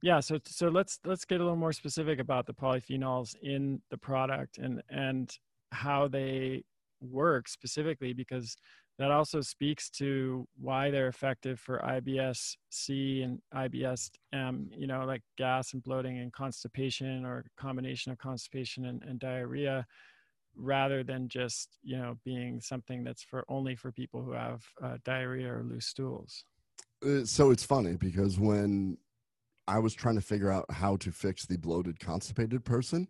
[0.03, 3.97] yeah so so let's let's get a little more specific about the polyphenols in the
[3.97, 5.39] product and and
[5.71, 6.63] how they
[7.01, 8.57] work specifically because
[8.99, 15.73] that also speaks to why they're effective for IBS-C and IBS-M, you know, like gas
[15.73, 19.87] and bloating and constipation or combination of constipation and, and diarrhea,
[20.57, 24.97] rather than just, you know, being something that's for only for people who have uh,
[25.05, 26.45] diarrhea or loose stools.
[27.05, 28.99] Uh, so it's funny because when
[29.67, 33.09] I was trying to figure out how to fix the bloated, constipated person,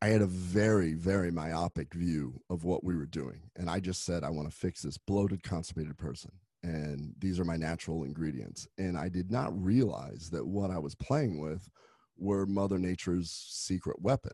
[0.00, 3.42] I had a very, very myopic view of what we were doing.
[3.56, 6.32] And I just said, I want to fix this bloated, constipated person.
[6.64, 8.66] And these are my natural ingredients.
[8.78, 11.68] And I did not realize that what I was playing with
[12.16, 14.32] were Mother Nature's secret weapon.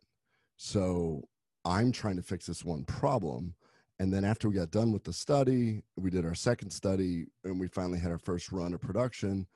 [0.57, 1.23] So
[1.69, 3.55] I'm trying to fix this one problem.
[4.01, 7.61] And then after we got done with the study, we did our second study and
[7.61, 9.47] we finally had our first run of production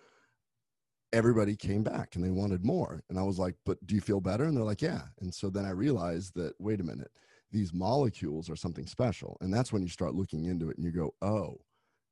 [1.12, 3.03] everybody came back and they wanted more.
[3.09, 4.44] And I was like, but do you feel better?
[4.44, 5.03] And they're like, yeah.
[5.20, 7.11] And so then I realized that, wait a minute,
[7.51, 9.37] these molecules are something special.
[9.40, 11.61] And that's when you start looking into it and you go, oh,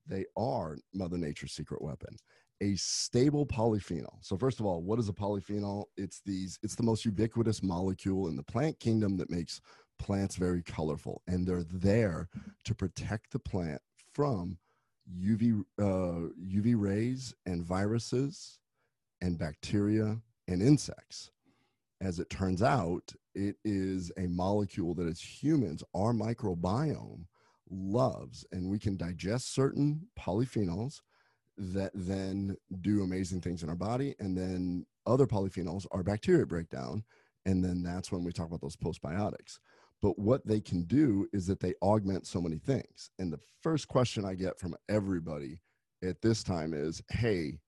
[0.06, 2.16] they are Mother Nature's secret weapon.
[2.62, 4.18] A stable polyphenol.
[4.20, 5.84] So first of all, what is a polyphenol?
[5.96, 9.62] It's these, it's the most ubiquitous molecule in the plant kingdom that makes
[10.00, 11.22] plants very colorful.
[11.28, 12.28] And they're there
[12.64, 13.82] to protect the plant
[14.12, 14.58] from
[15.14, 18.58] UV uh, UV rays and viruses
[19.20, 21.30] and bacteria and insects.
[22.00, 27.26] As it turns out, it is a molecule that as humans, our microbiome
[27.70, 31.02] loves, and we can digest certain polyphenols
[31.58, 34.14] that then do amazing things in our body.
[34.18, 37.04] And then other polyphenols are bacteria breakdown.
[37.44, 39.58] And then that's when we talk about those postbiotics.
[40.02, 43.10] But what they can do is that they augment so many things.
[43.18, 45.60] And the first question I get from everybody
[46.02, 47.58] at this time is, hey,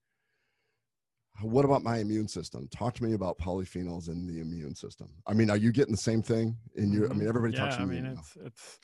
[1.41, 2.69] what about my immune system?
[2.69, 5.09] Talk to me about polyphenols in the immune system.
[5.27, 7.07] I mean, are you getting the same thing in your?
[7.07, 7.29] I mean, mm-hmm.
[7.29, 7.77] everybody yeah, talks.
[7.77, 8.47] I mean, it's now.
[8.47, 8.79] it's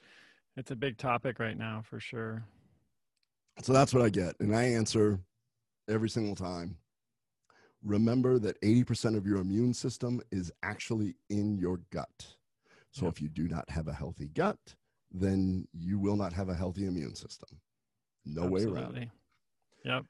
[0.57, 2.45] it's a big topic right now for sure.
[3.63, 5.21] So that's what I get, and I answer
[5.89, 6.77] every single time.
[7.85, 12.38] Remember that 80% of your immune system is actually in your gut.
[12.93, 13.15] So yep.
[13.15, 14.59] if you do not have a healthy gut,
[15.11, 17.61] then you will not have a healthy immune system.
[18.25, 18.73] No Absolutely.
[18.73, 19.11] way around.
[19.85, 20.05] Yep.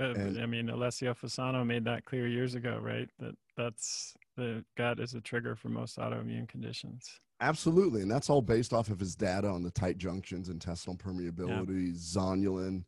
[0.00, 3.08] Uh, and, I mean, Alessio Fasano made that clear years ago, right?
[3.18, 7.20] That that's the gut is a trigger for most autoimmune conditions.
[7.40, 11.88] Absolutely, and that's all based off of his data on the tight junctions, intestinal permeability,
[11.88, 12.20] yeah.
[12.20, 12.84] zonulin.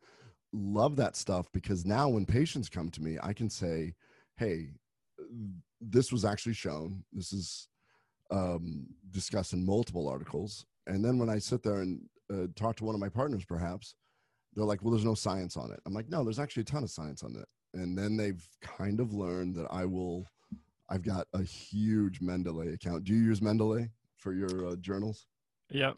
[0.52, 3.94] Love that stuff because now when patients come to me, I can say,
[4.36, 4.68] "Hey,
[5.80, 7.04] this was actually shown.
[7.12, 7.68] This is
[8.32, 12.00] um, discussed in multiple articles." And then when I sit there and
[12.32, 13.94] uh, talk to one of my partners, perhaps
[14.54, 16.82] they're like, "Well, there's no science on it." I'm like, "No, there's actually a ton
[16.82, 20.26] of science on it." And then they've kind of learned that I will.
[20.90, 23.04] I've got a huge Mendeley account.
[23.04, 23.88] Do you use Mendeley?
[24.22, 25.26] for your uh, journals?
[25.70, 25.92] Yeah.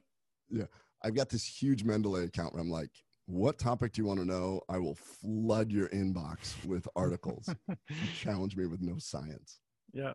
[0.50, 0.64] Yeah.
[1.02, 2.90] I've got this huge Mendeley account where I'm like,
[3.26, 4.60] what topic do you want to know?
[4.68, 7.48] I will flood your inbox with articles.
[8.18, 9.60] challenge me with no science.
[9.92, 10.12] Yeah.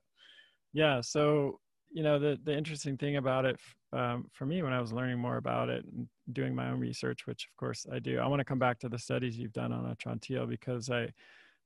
[0.74, 1.02] Yeah.
[1.02, 1.60] So,
[1.92, 3.60] you know, the, the interesting thing about it
[3.94, 7.26] um, for me when I was learning more about it and doing my own research,
[7.26, 9.72] which of course I do, I want to come back to the studies you've done
[9.72, 11.10] on Atrantil because I,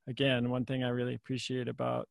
[0.07, 2.07] again, one thing I really appreciate about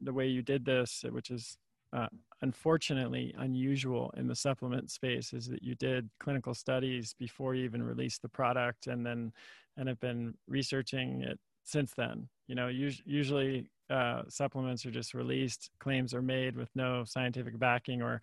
[0.00, 1.56] the way you did this, which is
[1.92, 2.06] uh,
[2.40, 7.82] unfortunately unusual in the supplement space is that you did clinical studies before you even
[7.82, 9.32] released the product and then
[9.76, 12.28] and have been researching it since then.
[12.46, 17.58] You know us- usually uh, supplements are just released claims are made with no scientific
[17.58, 18.22] backing or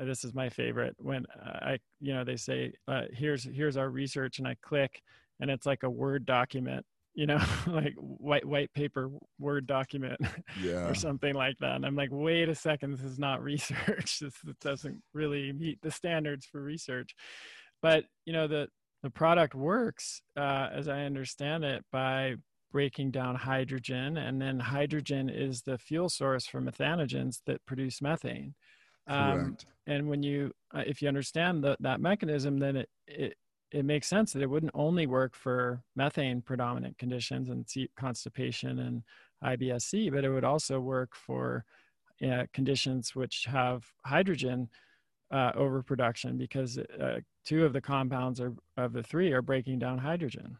[0.00, 1.26] uh, this is my favorite when
[1.62, 5.02] i you know they say uh, here's here's our research and i click
[5.40, 6.84] and it's like a word document
[7.18, 9.10] you know, like white white paper
[9.40, 10.20] word document
[10.62, 10.88] yeah.
[10.88, 11.74] or something like that.
[11.74, 14.20] And I'm like, wait a second, this is not research.
[14.20, 17.16] this, this doesn't really meet the standards for research.
[17.82, 18.68] But you know, the
[19.02, 22.36] the product works, uh, as I understand it, by
[22.70, 28.54] breaking down hydrogen, and then hydrogen is the fuel source for methanogens that produce methane.
[29.06, 29.56] Um,
[29.86, 33.34] and when you, uh, if you understand the, that mechanism, then it, it
[33.70, 37.66] it makes sense that it wouldn't only work for methane predominant conditions and
[37.98, 39.02] constipation and
[39.44, 41.64] IBS-C, but it would also work for
[42.26, 44.68] uh, conditions which have hydrogen
[45.30, 49.98] uh, overproduction because uh, two of the compounds are, of the three are breaking down
[49.98, 50.56] hydrogen.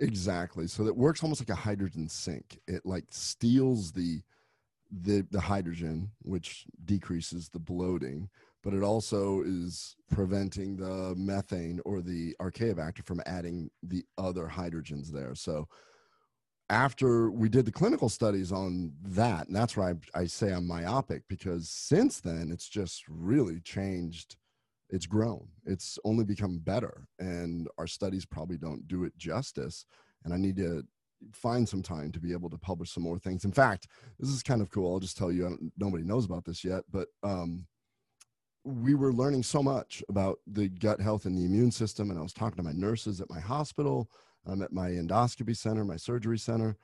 [0.00, 0.66] Exactly.
[0.66, 2.58] So that works almost like a hydrogen sink.
[2.66, 4.22] It like steals the
[4.90, 8.28] the the hydrogen, which decreases the bloating,
[8.62, 15.08] but it also is preventing the methane or the archaeobacter from adding the other hydrogens
[15.10, 15.34] there.
[15.34, 15.68] So
[16.68, 20.66] after we did the clinical studies on that, and that's why I, I say I'm
[20.66, 24.36] myopic because since then it's just really changed.
[24.90, 25.46] It's grown.
[25.66, 29.84] It's only become better, and our studies probably don't do it justice.
[30.24, 30.84] And I need to
[31.32, 33.44] find some time to be able to publish some more things.
[33.44, 33.86] In fact,
[34.18, 34.92] this is kind of cool.
[34.92, 37.66] I'll just tell you, nobody knows about this yet, but um,
[38.64, 42.10] we were learning so much about the gut health and the immune system.
[42.10, 44.10] And I was talking to my nurses at my hospital,
[44.46, 46.76] i'm at my endoscopy center, my surgery center.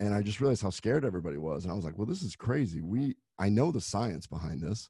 [0.00, 1.64] And I just realized how scared everybody was.
[1.64, 2.80] And I was like, well, this is crazy.
[2.80, 4.88] We, I know the science behind this.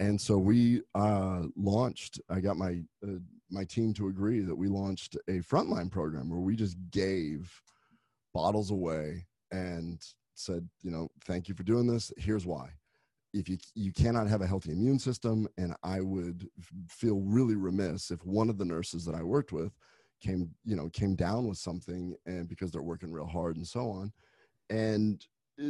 [0.00, 3.18] And so we uh, launched, I got my, uh,
[3.50, 7.50] my team to agree that we launched a frontline program where we just gave
[8.32, 10.00] bottles away and
[10.34, 12.12] said, you know, thank you for doing this.
[12.16, 12.70] Here's why.
[13.34, 16.48] If you you cannot have a healthy immune system and i would
[16.88, 19.70] feel really remiss if one of the nurses that i worked with
[20.20, 23.90] came you know came down with something and because they're working real hard and so
[23.90, 24.12] on.
[24.70, 25.24] And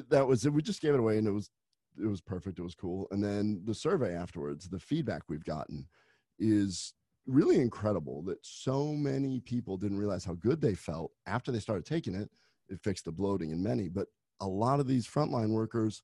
[0.09, 0.53] that was it.
[0.53, 1.51] We just gave it away and it was
[2.03, 5.87] it was perfect it was cool and then the survey afterwards the feedback we've gotten
[6.39, 6.95] is
[7.27, 11.85] really incredible that so many people didn't realize how good they felt after they started
[11.85, 12.31] taking it
[12.69, 14.09] it fixed the bloating in many but
[14.41, 16.03] a lot of these frontline workers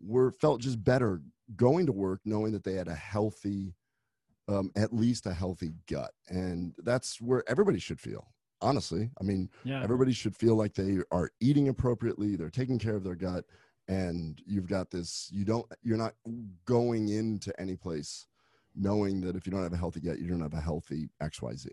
[0.00, 1.20] were felt just better
[1.54, 3.74] going to work knowing that they had a healthy
[4.48, 8.28] um, at least a healthy gut and that's where everybody should feel
[8.60, 9.82] honestly i mean yeah.
[9.82, 13.44] everybody should feel like they are eating appropriately they're taking care of their gut
[13.88, 16.14] and you've got this you don't you're not
[16.64, 18.26] going into any place
[18.74, 21.68] knowing that if you don't have a healthy gut you don't have a healthy xyz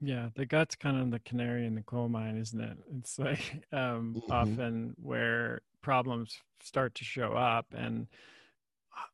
[0.00, 2.78] yeah the gut's kind of the canary in the coal mine isn't it?
[2.98, 4.32] It's like um, mm-hmm.
[4.32, 8.06] often where problems start to show up and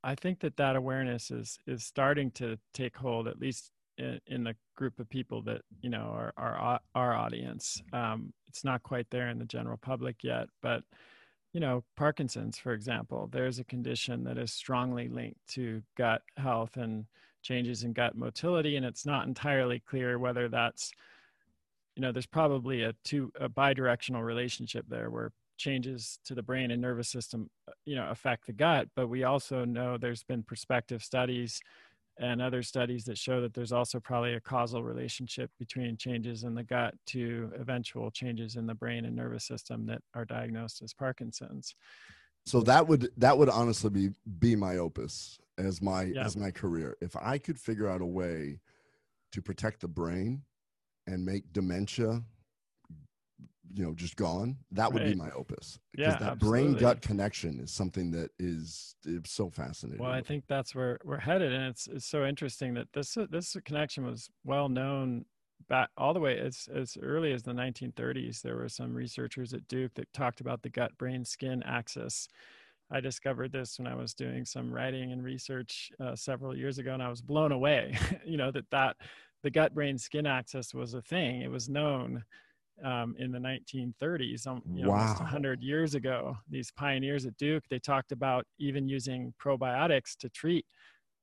[0.03, 4.45] i think that that awareness is is starting to take hold at least in, in
[4.45, 7.83] the group of people that you know are our our audience.
[7.93, 10.83] Um, it's not quite there in the general public yet but
[11.57, 16.77] you know parkinson's for example there's a condition that is strongly linked to gut health
[16.77, 17.07] and
[17.41, 20.93] changes in gut motility and it's not entirely clear whether that's
[21.95, 26.71] you know there's probably a two a bidirectional relationship there where changes to the brain
[26.73, 27.49] and nervous system
[27.87, 31.59] you know affect the gut but we also know there's been prospective studies
[32.19, 36.55] and other studies that show that there's also probably a causal relationship between changes in
[36.55, 40.95] the gut to eventual changes in the brain and nervous system that are diagnosed as
[40.95, 41.75] parkinson's
[42.47, 46.25] so that would that would honestly be be my opus as my yeah.
[46.25, 46.97] as my career.
[47.01, 48.61] If I could figure out a way
[49.33, 50.43] to protect the brain
[51.09, 52.23] and make dementia
[53.75, 55.13] you know just gone that would right.
[55.13, 59.51] be my opus because yeah, that brain gut connection is something that is it's so
[59.51, 63.17] fascinating well i think that's where we're headed and it's it's so interesting that this
[63.31, 65.25] this connection was well known
[65.69, 69.67] back all the way as as early as the 1930s there were some researchers at
[69.69, 72.29] duke that talked about the gut brain skin axis.
[72.89, 76.95] I discovered this when i was doing some writing and research uh, several years ago
[76.95, 78.97] and i was blown away you know that that
[79.47, 81.43] the gut brain skin axis was a thing.
[81.43, 82.25] It was known
[82.85, 85.01] um, in the 1930s, um, you know, wow.
[85.01, 86.37] almost 100 years ago.
[86.49, 90.67] These pioneers at Duke, they talked about even using probiotics to treat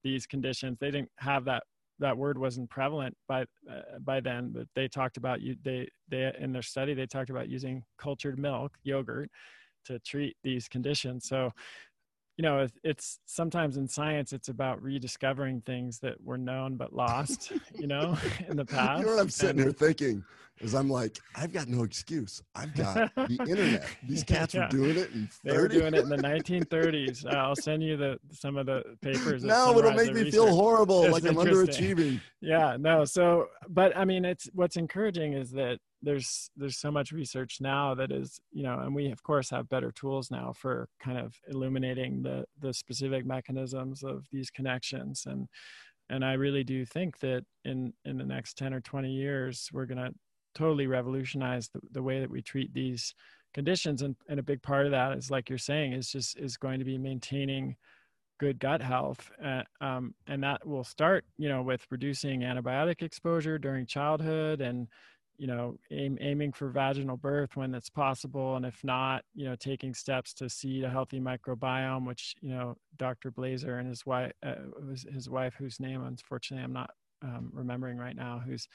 [0.04, 0.78] these conditions.
[0.80, 1.64] They didn't have that
[2.00, 5.56] that word wasn't prevalent by uh, by then, but they talked about you.
[5.64, 9.30] They they in their study they talked about using cultured milk, yogurt,
[9.86, 11.28] to treat these conditions.
[11.28, 11.52] So
[12.38, 17.52] you know it's sometimes in science it's about rediscovering things that were known but lost
[17.78, 18.18] you know
[18.48, 20.24] in the past you know what i'm sitting and, here thinking
[20.60, 24.66] is i'm like i've got no excuse i've got the internet these cats yeah.
[24.66, 25.32] were doing it in 30.
[25.44, 28.84] they were doing it in the 1930s uh, i'll send you the some of the
[29.02, 30.34] papers no it'll make me research.
[30.34, 35.34] feel horrible it's like i'm underachieving yeah no so but i mean it's what's encouraging
[35.34, 39.24] is that there's there's so much research now that is you know and we of
[39.24, 44.50] course have better tools now for kind of illuminating the the specific mechanisms of these
[44.50, 45.26] connections.
[45.26, 45.48] And
[46.10, 49.86] and i really do think that in in the next 10 or 20 years we're
[49.86, 50.14] going to
[50.54, 53.16] totally revolutionize the, the way that we treat these
[53.54, 54.02] conditions.
[54.02, 56.80] And, and a big part of that is like you're saying is just is going
[56.80, 57.76] to be maintaining
[58.40, 59.32] good gut health.
[59.44, 64.88] Uh, um, and that will start you know with reducing antibiotic exposure during childhood and
[65.38, 69.56] you know aim, aiming for vaginal birth when that's possible and if not you know
[69.56, 74.32] taking steps to seed a healthy microbiome which you know dr Blaser and his wife
[74.46, 74.56] uh,
[75.12, 76.92] his wife whose name unfortunately i'm not
[77.24, 78.68] um, remembering right now who's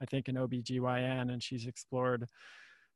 [0.00, 2.26] i think an obgyn and she's explored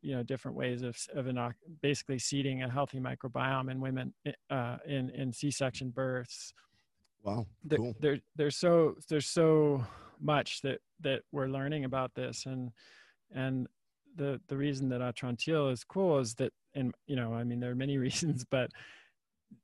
[0.03, 1.53] you know different ways of, of inoc-
[1.83, 4.15] basically seeding a healthy microbiome in women
[4.51, 6.55] uh, in in c-section births
[7.23, 7.45] wow
[7.77, 7.95] cool.
[8.01, 9.85] there, there, there's so there's so
[10.23, 12.71] much that that we're learning about this and
[13.35, 13.67] and
[14.17, 17.71] the the reason that Atrantil is cool is that, and you know, I mean, there
[17.71, 18.71] are many reasons, but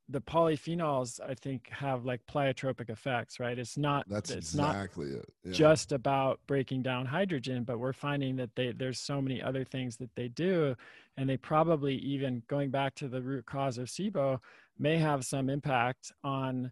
[0.09, 3.57] the polyphenols I think have like pleiotropic effects, right?
[3.57, 5.29] It's not that's it's exactly not it.
[5.45, 5.51] Yeah.
[5.51, 9.97] Just about breaking down hydrogen, but we're finding that they there's so many other things
[9.97, 10.75] that they do,
[11.17, 14.39] and they probably even going back to the root cause of SIBO
[14.79, 16.71] may have some impact on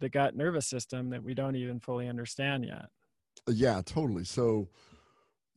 [0.00, 2.86] the gut nervous system that we don't even fully understand yet.
[3.48, 4.24] Yeah, totally.
[4.24, 4.68] So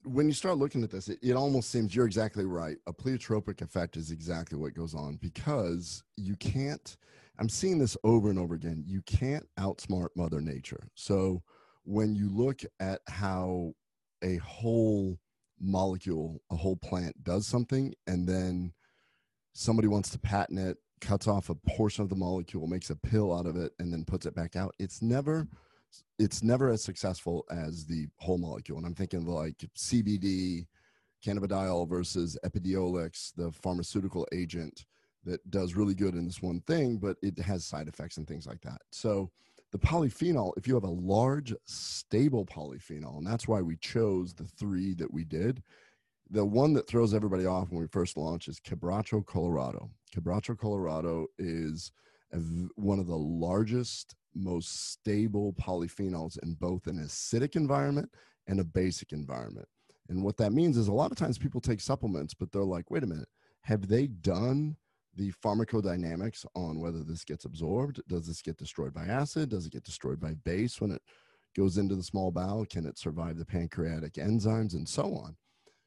[0.06, 2.78] when you start looking at this, it, it, almost seems you're exactly right.
[2.88, 6.98] A pleiotropic effect is exactly what goes on because you can't,
[7.40, 10.88] I'm seeing this over and over again, you can't outsmart Mother Nature.
[10.96, 11.42] So
[11.84, 13.74] when you look at how
[14.24, 15.20] a whole
[15.60, 18.74] molecule, a whole plant does something, and then
[19.54, 23.38] somebody wants to patent it, cuts off a portion of the molecule, makes a pill
[23.38, 25.48] out of it, and then puts it back out, it's never
[26.20, 28.78] it's never as successful as the whole molecule.
[28.78, 30.66] And I'm thinking like CBD,
[31.26, 34.86] cannabidiol versus Epidiolex, the pharmaceutical agent
[35.24, 38.46] that does really good in this one thing, but it has side effects and things
[38.46, 38.82] like that.
[38.92, 39.32] So
[39.72, 44.46] the polyphenol, if you have a large, stable polyphenol, and that's why we chose the
[44.46, 45.64] three that we did.
[46.30, 49.90] The one that throws everybody off when we first launched is Quebracho Colorado.
[50.16, 51.92] Quebracho Colorado is
[52.76, 58.10] one of the largest most stable polyphenols in both an acidic environment
[58.48, 59.68] and a basic environment.
[60.10, 62.92] And what that means is a lot of times people take supplements, but they're like,
[62.92, 63.30] wait a minute,
[63.62, 64.76] have they done
[65.16, 68.02] the pharmacodynamics on whether this gets absorbed?
[68.08, 69.50] Does this get destroyed by acid?
[69.50, 71.02] Does it get destroyed by base when it
[71.56, 72.66] goes into the small bowel?
[72.66, 75.36] Can it survive the pancreatic enzymes and so on?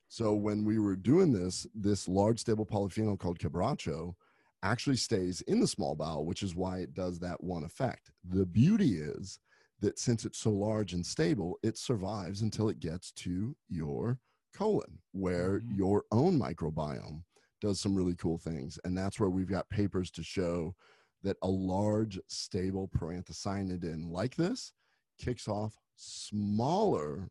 [0.09, 4.15] So when we were doing this, this large stable polyphenol called Quebracho
[4.63, 8.11] actually stays in the small bowel, which is why it does that one effect.
[8.29, 9.39] The beauty is
[9.81, 14.19] that since it's so large and stable, it survives until it gets to your
[14.55, 15.77] colon, where mm-hmm.
[15.77, 17.23] your own microbiome
[17.61, 18.79] does some really cool things.
[18.85, 20.75] And that's where we've got papers to show
[21.23, 24.73] that a large, stable proanthocyanidin like this
[25.19, 27.29] kicks off smaller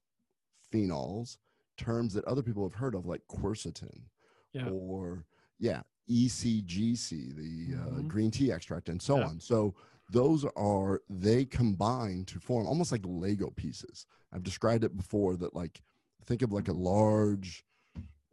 [0.74, 1.38] phenols,
[1.78, 4.02] terms that other people have heard of, like quercetin
[4.54, 4.70] yeah.
[4.70, 5.26] or
[5.60, 8.08] yeah ECGC, the uh, mm-hmm.
[8.08, 9.26] green tea extract, and so yeah.
[9.26, 9.40] on.
[9.40, 9.76] So
[10.12, 14.06] those are they combine to form almost like Lego pieces.
[14.34, 15.82] I've described it before that like
[16.26, 17.64] think of like a large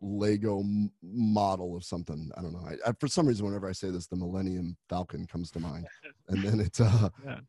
[0.00, 2.30] Lego m- model of something.
[2.36, 2.66] I don't know.
[2.66, 5.86] I, I, for some reason, whenever I say this, the Millennium Falcon comes to mind,
[6.28, 7.40] and then it's uh, yeah.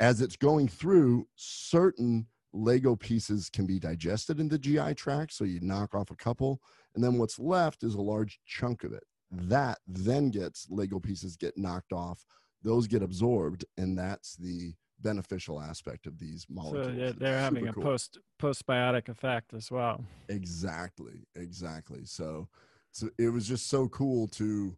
[0.00, 5.32] as it's going through, certain Lego pieces can be digested in the GI tract.
[5.32, 6.60] So you knock off a couple,
[6.94, 9.04] and then what's left is a large chunk of it.
[9.30, 12.24] That then gets Lego pieces get knocked off,
[12.62, 16.86] those get absorbed, and that's the beneficial aspect of these molecules.
[16.86, 17.82] So they're, they're having a cool.
[17.82, 20.04] post postbiotic effect as well.
[20.28, 22.04] Exactly, exactly.
[22.04, 22.48] So,
[22.90, 24.76] so it was just so cool to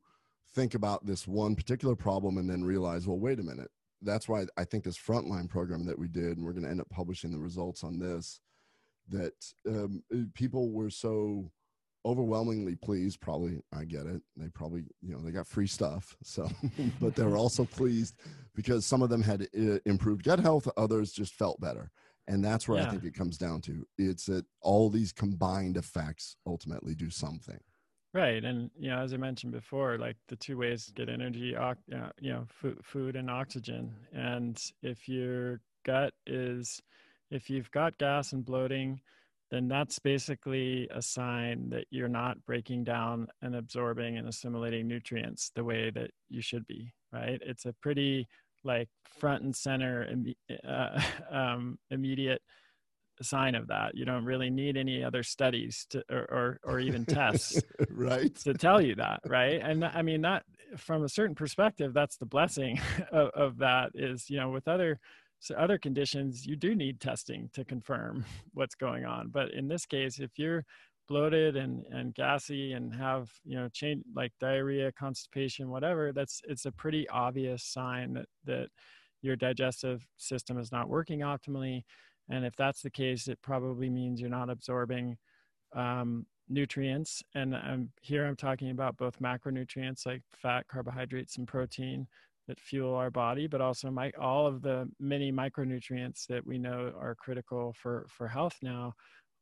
[0.54, 3.70] think about this one particular problem and then realize, well, wait a minute.
[4.02, 6.80] That's why I think this frontline program that we did, and we're going to end
[6.80, 8.40] up publishing the results on this,
[9.08, 9.32] that
[9.66, 10.02] um,
[10.34, 11.50] people were so
[12.04, 14.20] overwhelmingly pleased probably i get it.
[14.36, 16.48] They probably you know they got free stuff so
[17.00, 18.16] but they were also pleased
[18.54, 21.90] because some of them had uh, improved gut health others just felt better.
[22.28, 22.86] And that's where yeah.
[22.86, 23.84] i think it comes down to.
[23.98, 27.58] It's that all these combined effects ultimately do something.
[28.14, 31.56] Right and you know as i mentioned before like the two ways to get energy
[32.20, 33.94] you know food, food and oxygen.
[34.12, 36.82] And if your gut is
[37.30, 39.00] if you've got gas and bloating
[39.52, 45.52] then that's basically a sign that you're not breaking down and absorbing and assimilating nutrients
[45.54, 47.38] the way that you should be, right?
[47.44, 48.26] It's a pretty
[48.64, 48.88] like
[49.20, 50.08] front and center
[50.66, 52.40] uh, um, immediate
[53.20, 53.94] sign of that.
[53.94, 58.34] You don't really need any other studies to, or, or, or even tests right.
[58.36, 59.60] to tell you that, right?
[59.62, 60.44] And I mean, that
[60.78, 62.80] from a certain perspective, that's the blessing
[63.12, 64.98] of, of that is, you know, with other
[65.42, 68.24] so other conditions you do need testing to confirm
[68.54, 70.64] what's going on but in this case if you're
[71.08, 76.64] bloated and and gassy and have you know change like diarrhea constipation whatever that's it's
[76.64, 78.68] a pretty obvious sign that that
[79.20, 81.82] your digestive system is not working optimally
[82.30, 85.16] and if that's the case it probably means you're not absorbing
[85.74, 92.06] um, nutrients and I'm, here i'm talking about both macronutrients like fat carbohydrates and protein
[92.48, 96.92] that fuel our body, but also my, all of the many micronutrients that we know
[97.00, 98.92] are critical for, for health now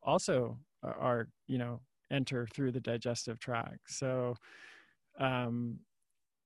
[0.02, 1.80] also are, are you know,
[2.10, 3.78] enter through the digestive tract.
[3.88, 4.34] So,
[5.18, 5.78] um,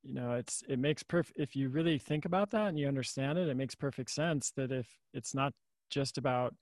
[0.03, 3.39] you know, it's, it makes perfect, if you really think about that and you understand
[3.39, 5.53] it, it makes perfect sense that if it's not
[5.91, 6.55] just about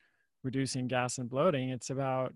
[0.45, 2.35] reducing gas and bloating, it's about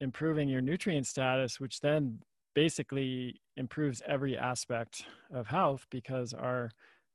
[0.00, 2.18] improving your nutrient status, which then
[2.54, 6.70] basically improves every aspect of health because our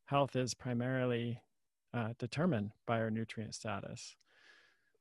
[0.06, 1.40] health is primarily
[1.94, 4.16] uh, determined by our nutrient status.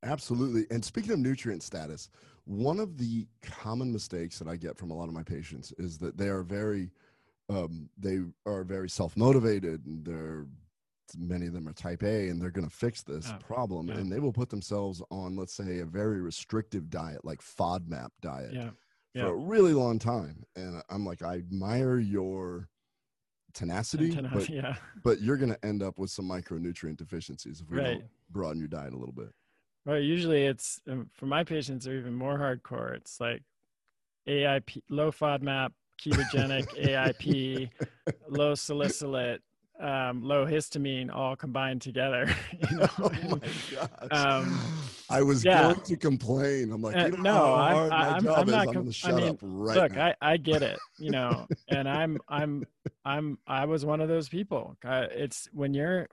[0.04, 0.66] Absolutely.
[0.70, 2.10] And speaking of nutrient status,
[2.44, 5.98] one of the common mistakes that I get from a lot of my patients is
[5.98, 6.90] that they are very,
[7.48, 10.46] um, they are very self motivated and they're
[11.16, 13.88] many of them are type A and they're going to fix this oh, problem.
[13.88, 13.94] Yeah.
[13.94, 18.52] And they will put themselves on, let's say, a very restrictive diet like FODMAP diet.
[18.52, 18.70] Yeah
[19.18, 19.24] yeah.
[19.24, 20.44] for a really long time.
[20.56, 22.68] And I'm like, I admire your
[23.54, 24.76] tenacity, but, yeah.
[25.02, 27.84] but you're going to end up with some micronutrient deficiencies if we right.
[27.84, 29.30] don't broaden your diet a little bit.
[29.84, 32.94] Well, usually it's um, for my patients are even more hardcore.
[32.94, 33.42] It's like
[34.28, 35.70] AIP, low FODMAP,
[36.02, 37.70] ketogenic AIP,
[38.28, 39.40] low salicylate,
[39.80, 42.34] um, low histamine all combined together.
[42.70, 42.88] You know?
[42.98, 43.38] oh my
[43.72, 43.88] gosh.
[44.10, 44.60] Um,
[45.10, 45.62] I was yeah.
[45.62, 46.72] going to complain.
[46.72, 48.72] I'm like, uh, no, I, I'm, I'm, not.
[48.72, 50.06] Com- i mean, right look, now.
[50.20, 52.66] I, I get it, you know, and I'm, I'm,
[53.04, 54.76] I'm, I was one of those people.
[54.84, 56.08] It's when you're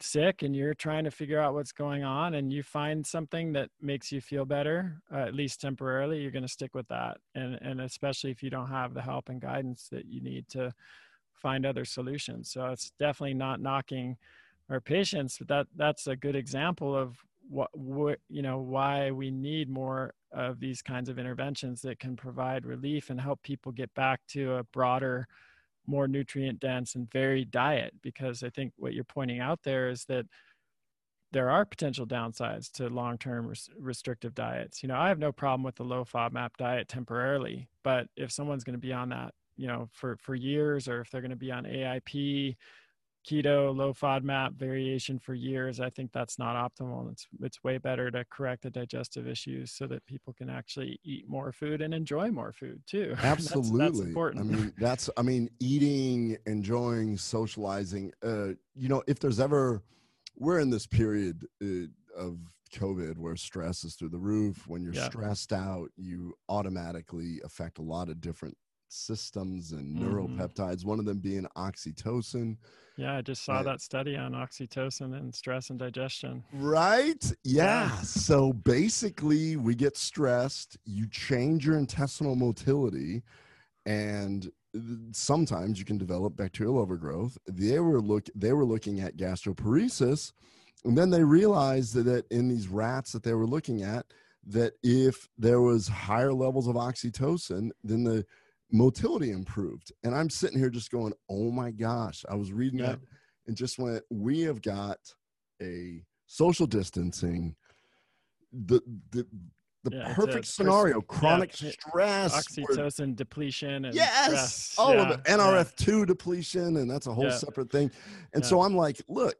[0.00, 3.68] sick and you're trying to figure out what's going on and you find something that
[3.80, 7.54] makes you feel better uh, at least temporarily you're going to stick with that and
[7.62, 10.72] and especially if you don't have the help and guidance that you need to
[11.42, 12.50] find other solutions.
[12.50, 14.16] So it's definitely not knocking
[14.70, 17.18] our patients, but that that's a good example of
[17.48, 22.16] what, what you know why we need more of these kinds of interventions that can
[22.16, 25.26] provide relief and help people get back to a broader
[25.86, 30.04] more nutrient dense and varied diet because i think what you're pointing out there is
[30.04, 30.24] that
[31.32, 34.82] there are potential downsides to long-term res- restrictive diets.
[34.82, 38.64] You know, I have no problem with the low FODMAP diet temporarily, but if someone's
[38.64, 41.36] going to be on that you know for for years or if they're going to
[41.36, 42.56] be on AIP
[43.28, 48.10] keto low FODMAP variation for years I think that's not optimal it's it's way better
[48.10, 52.30] to correct the digestive issues so that people can actually eat more food and enjoy
[52.30, 58.12] more food too absolutely that's, that's important I mean that's I mean eating enjoying socializing
[58.24, 59.82] uh you know if there's ever
[60.36, 61.86] we're in this period uh,
[62.16, 62.38] of
[62.72, 64.66] COVID where stress is through the roof.
[64.66, 65.08] When you're yeah.
[65.08, 68.56] stressed out, you automatically affect a lot of different
[68.92, 70.14] systems and mm-hmm.
[70.14, 72.56] neuropeptides, one of them being oxytocin.
[72.96, 76.44] Yeah, I just saw and, that study on oxytocin and stress and digestion.
[76.52, 77.24] Right?
[77.42, 77.88] Yeah.
[77.88, 78.00] yeah.
[78.02, 83.22] So basically, we get stressed, you change your intestinal motility,
[83.86, 84.50] and
[85.12, 87.38] sometimes you can develop bacterial overgrowth.
[87.46, 90.32] They were look they were looking at gastroparesis,
[90.84, 94.06] and then they realized that in these rats that they were looking at,
[94.46, 98.24] that if there was higher levels of oxytocin, then the
[98.72, 99.92] motility improved.
[100.02, 102.86] And I'm sitting here just going, "Oh my gosh!" I was reading yeah.
[102.86, 103.00] that
[103.46, 104.98] and just went, "We have got
[105.62, 107.54] a social distancing."
[108.52, 109.26] The the
[109.84, 114.78] the yeah, perfect scenario chronic yeah, stress oxytocin where, depletion and yes stress.
[114.78, 117.90] all of it nrf2 depletion and that's a whole separate thing
[118.34, 119.36] and so i'm like look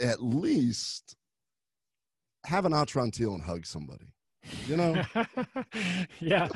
[0.00, 1.16] at least
[2.44, 4.12] have an atrantil and hug somebody
[4.66, 5.02] you know?
[6.20, 6.48] Yeah.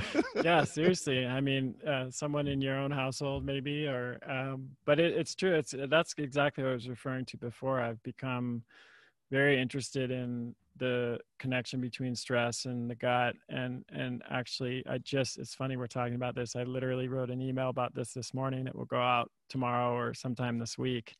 [0.42, 1.26] Yeah seriously.
[1.26, 5.54] I mean uh, someone in your own household maybe or um, but it, it's true.
[5.54, 7.80] It's that's exactly what i was referring to before.
[7.80, 8.62] I've become
[9.30, 13.36] very interested in the connection between stress and the gut.
[13.48, 16.56] And and actually i just it's funny we're talking about this.
[16.56, 18.66] I literally wrote an email about this this morning.
[18.66, 21.16] It will go out tomorrow or sometime this week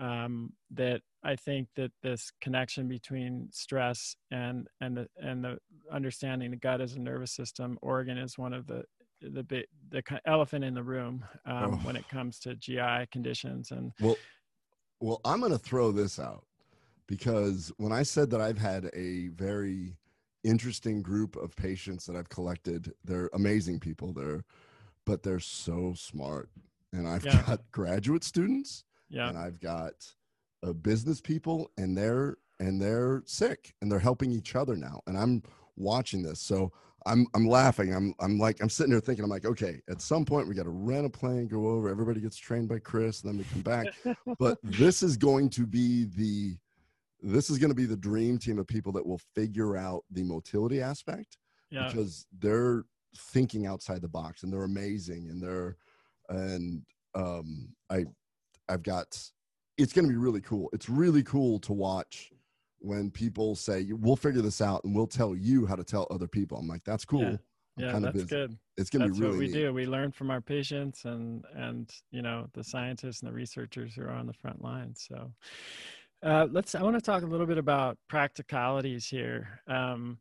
[0.00, 5.58] um, that i think that this connection between stress and and the and the
[5.92, 8.82] understanding the gut as a nervous system organ is one of the
[9.20, 11.76] the big the elephant in the room um, oh.
[11.86, 14.16] when it comes to gi conditions and well
[15.00, 16.44] well i'm going to throw this out
[17.06, 19.96] because when I said that I've had a very
[20.42, 24.12] interesting group of patients that I've collected, they're amazing people.
[24.12, 24.44] They're,
[25.04, 26.48] but they're so smart.
[26.92, 27.42] And I've yeah.
[27.46, 29.92] got graduate students, yeah, and I've got
[30.62, 35.00] uh, business people, and they're and they're sick, and they're helping each other now.
[35.06, 35.42] And I'm
[35.76, 36.72] watching this, so
[37.06, 37.94] I'm I'm laughing.
[37.94, 40.64] I'm I'm like I'm sitting there thinking I'm like, okay, at some point we got
[40.64, 41.88] to rent a plane, go over.
[41.88, 44.16] Everybody gets trained by Chris, and then we come back.
[44.38, 46.56] but this is going to be the
[47.20, 50.22] this is going to be the dream team of people that will figure out the
[50.22, 51.38] motility aspect
[51.70, 51.88] yeah.
[51.88, 52.84] because they're
[53.16, 55.76] thinking outside the box and they're amazing and they're
[56.28, 56.82] and
[57.14, 58.04] um i
[58.68, 59.18] i've got
[59.78, 62.30] it's going to be really cool it's really cool to watch
[62.78, 66.28] when people say we'll figure this out and we'll tell you how to tell other
[66.28, 67.36] people i'm like that's cool yeah,
[67.76, 68.26] yeah that's busy.
[68.26, 69.54] good it's going to be really what we neat.
[69.54, 73.94] do we learn from our patients and and you know the scientists and the researchers
[73.94, 74.94] who are on the front line.
[74.96, 75.32] so
[76.24, 76.74] uh, let's.
[76.74, 80.18] I want to talk a little bit about practicalities here, um,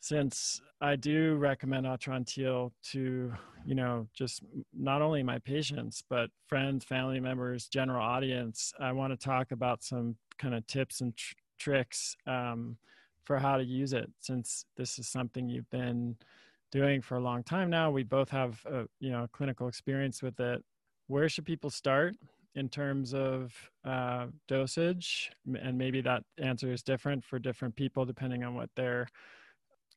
[0.00, 3.32] since I do recommend Atrantil to,
[3.64, 4.42] you know, just
[4.72, 8.72] not only my patients but friends, family members, general audience.
[8.78, 12.76] I want to talk about some kind of tips and tr- tricks um,
[13.24, 16.16] for how to use it, since this is something you've been
[16.70, 17.90] doing for a long time now.
[17.90, 20.62] We both have, a, you know, clinical experience with it.
[21.08, 22.14] Where should people start?
[22.54, 23.52] in terms of
[23.84, 25.30] uh, dosage,
[25.60, 29.06] and maybe that answer is different for different people depending on what their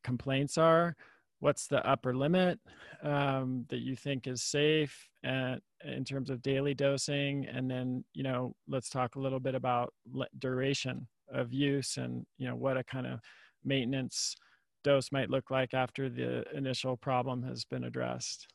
[0.02, 0.96] complaints are.
[1.40, 2.60] What's the upper limit
[3.02, 7.46] um, that you think is safe at, in terms of daily dosing?
[7.46, 9.92] And then, you know, let's talk a little bit about
[10.38, 13.18] duration of use and, you know, what a kind of
[13.64, 14.36] maintenance
[14.84, 18.46] dose might look like after the initial problem has been addressed.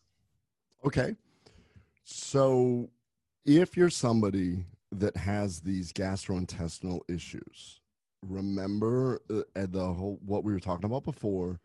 [0.85, 1.15] Okay.
[2.05, 2.89] So
[3.45, 7.81] if you're somebody that has these gastrointestinal issues,
[8.21, 11.59] remember uh, the whole what we were talking about before.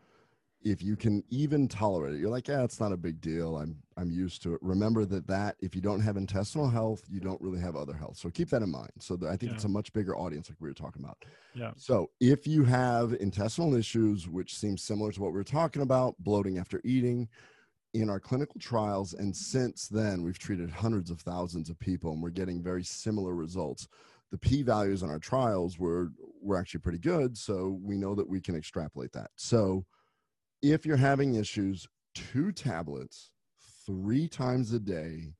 [0.64, 3.56] If you can even tolerate it, you're like, yeah, it's not a big deal.
[3.56, 4.60] I'm I'm used to it.
[4.62, 8.16] Remember that that if you don't have intestinal health, you don't really have other health.
[8.16, 8.92] So keep that in mind.
[9.00, 9.54] So I think yeah.
[9.56, 11.24] it's a much bigger audience, like we were talking about.
[11.54, 11.72] Yeah.
[11.76, 16.14] So if you have intestinal issues, which seems similar to what we are talking about,
[16.20, 17.28] bloating after eating,
[17.94, 22.22] in our clinical trials and since then we've treated hundreds of thousands of people and
[22.22, 23.86] we're getting very similar results
[24.30, 26.10] the p values in our trials were
[26.42, 29.84] were actually pretty good so we know that we can extrapolate that so
[30.62, 33.30] if you're having issues two tablets
[33.86, 35.32] three times a day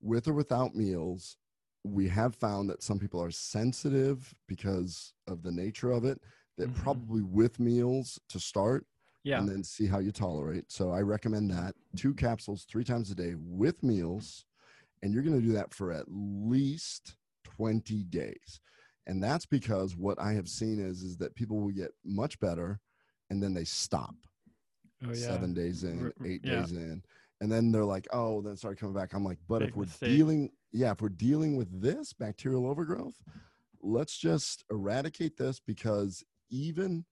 [0.00, 1.36] with or without meals
[1.84, 6.20] we have found that some people are sensitive because of the nature of it
[6.58, 6.82] that mm-hmm.
[6.82, 8.86] probably with meals to start
[9.26, 9.38] yeah.
[9.38, 10.70] and then see how you tolerate.
[10.70, 14.44] So I recommend that two capsules three times a day with meals,
[15.02, 17.16] and you're going to do that for at least
[17.56, 18.60] 20 days.
[19.06, 22.80] And that's because what I have seen is is that people will get much better,
[23.30, 24.14] and then they stop.
[25.04, 25.14] Oh, yeah.
[25.14, 26.60] Seven days in, eight yeah.
[26.60, 27.02] days in,
[27.40, 29.84] and then they're like, "Oh, then start coming back." I'm like, "But Big if we're
[29.84, 30.10] mistake.
[30.10, 33.22] dealing, yeah, if we're dealing with this bacterial overgrowth,
[33.82, 37.04] let's just eradicate this because even."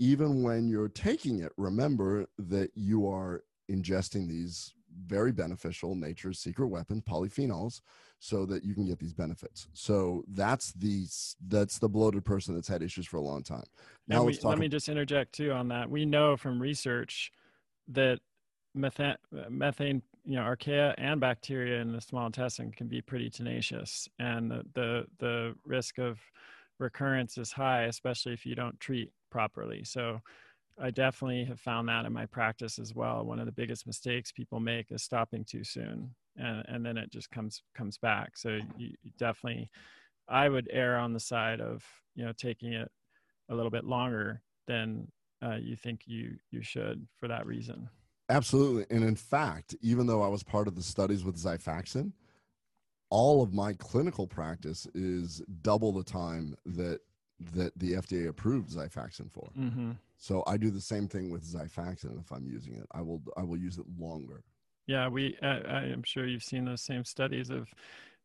[0.00, 4.72] even when you're taking it, remember that you are ingesting these
[5.06, 7.80] very beneficial nature's secret weapons polyphenols
[8.18, 11.06] so that you can get these benefits so that's the
[11.48, 13.64] that's the bloated person that's had issues for a long time
[14.08, 17.32] now we, let me just interject too on that we know from research
[17.88, 18.20] that
[18.74, 19.16] methane,
[19.48, 24.50] methane, you know, archaea and bacteria in the small intestine can be pretty tenacious, and
[24.50, 26.18] the the, the risk of
[26.78, 29.84] recurrence is high, especially if you don't treat properly.
[29.84, 30.20] So.
[30.78, 33.24] I definitely have found that in my practice as well.
[33.24, 37.10] One of the biggest mistakes people make is stopping too soon, and and then it
[37.10, 38.36] just comes comes back.
[38.36, 39.70] So you, you definitely,
[40.28, 42.90] I would err on the side of you know taking it
[43.50, 45.08] a little bit longer than
[45.42, 47.88] uh, you think you you should for that reason.
[48.28, 52.12] Absolutely, and in fact, even though I was part of the studies with Xifaxan,
[53.10, 57.00] all of my clinical practice is double the time that
[57.52, 59.50] that the FDA approved Xifaxan for.
[59.58, 59.92] Mm-hmm.
[60.20, 62.20] So I do the same thing with Xifaxan.
[62.20, 64.44] If I'm using it, I will I will use it longer.
[64.86, 65.36] Yeah, we.
[65.42, 67.68] Uh, I am sure you've seen those same studies of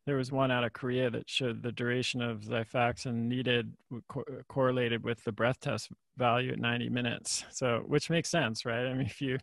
[0.04, 3.72] there was one out of Korea that showed the duration of Xifaxan needed
[4.08, 5.88] co- correlated with the breath test
[6.18, 7.44] value at 90 minutes.
[7.50, 8.86] So, which makes sense, right?
[8.86, 9.38] I mean, if you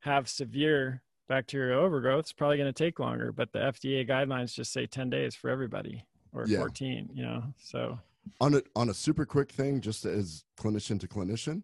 [0.00, 4.74] have severe bacterial overgrowth, it's probably going to take longer, but the FDA guidelines just
[4.74, 6.58] say 10 days for everybody or yeah.
[6.58, 7.44] 14, you know?
[7.62, 7.98] So,
[8.42, 11.62] on a, on a super quick thing, just as clinician to clinician,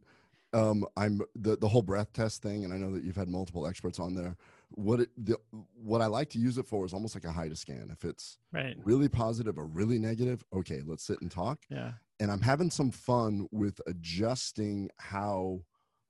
[0.52, 3.66] um, I'm the, the whole breath test thing, and I know that you've had multiple
[3.66, 4.36] experts on there
[4.72, 5.36] what it the,
[5.74, 7.88] what I like to use it for is almost like a HIDA scan.
[7.92, 8.76] If it's right.
[8.84, 11.60] really positive or really negative, okay, let's sit and talk.
[11.68, 11.92] Yeah.
[12.20, 15.62] And I'm having some fun with adjusting how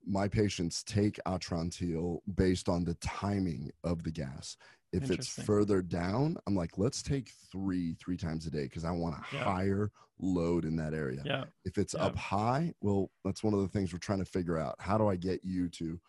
[0.07, 4.57] my patients take Atrantil based on the timing of the gas.
[4.93, 8.91] If it's further down, I'm like, let's take three, three times a day because I
[8.91, 9.45] want a yeah.
[9.45, 11.23] higher load in that area.
[11.25, 11.45] Yeah.
[11.65, 12.07] If it's yeah.
[12.07, 14.75] up high, well, that's one of the things we're trying to figure out.
[14.79, 16.01] How do I get you to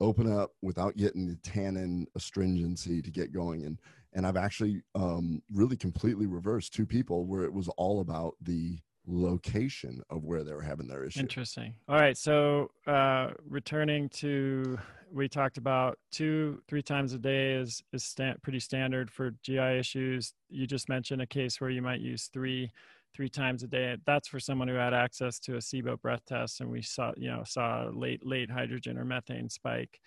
[0.00, 3.78] open up without getting the tannin astringency to get going and
[4.12, 8.76] and i've actually um, really completely reversed two people where it was all about the
[9.06, 14.78] location of where they were having their issue interesting all right so uh, returning to
[15.12, 19.58] we talked about two three times a day is is sta- pretty standard for gi
[19.58, 22.70] issues you just mentioned a case where you might use three
[23.14, 23.96] three times a day.
[24.04, 27.30] That's for someone who had access to a SIBO breath test, and we saw you
[27.30, 30.00] know saw late late hydrogen or methane spike.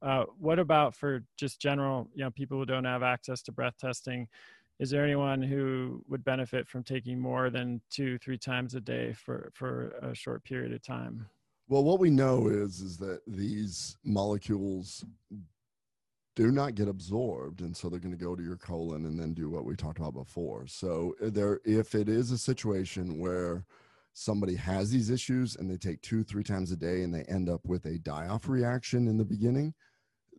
[0.00, 3.76] Uh, what about for just general you know people who don't have access to breath
[3.78, 4.28] testing?
[4.78, 9.12] Is there anyone who would benefit from taking more than two three times a day
[9.12, 11.26] for for a short period of time?
[11.68, 15.04] Well, what we know is is that these molecules
[16.38, 19.34] do not get absorbed and so they're going to go to your colon and then
[19.34, 23.64] do what we talked about before so uh, there if it is a situation where
[24.12, 27.48] somebody has these issues and they take two three times a day and they end
[27.48, 29.74] up with a die-off reaction in the beginning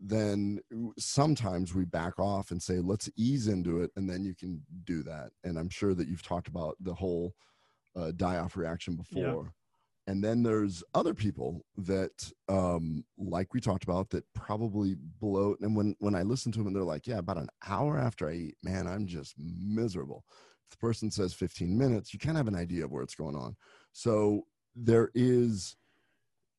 [0.02, 0.60] then
[0.98, 5.04] sometimes we back off and say let's ease into it and then you can do
[5.04, 7.34] that and i'm sure that you've talked about the whole
[7.96, 9.22] uh, die-off reaction before.
[10.08, 15.76] And then there's other people that um, like we talked about that probably bloat and
[15.76, 18.34] when when i listen to them and they're like yeah about an hour after i
[18.34, 20.24] eat man i'm just miserable.
[20.66, 23.16] If the person says 15 minutes you kind of have an idea of where it's
[23.16, 23.56] going on.
[23.92, 24.46] So
[24.76, 25.76] there is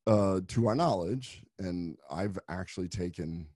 [0.07, 3.47] uh, to our knowledge and i've actually taken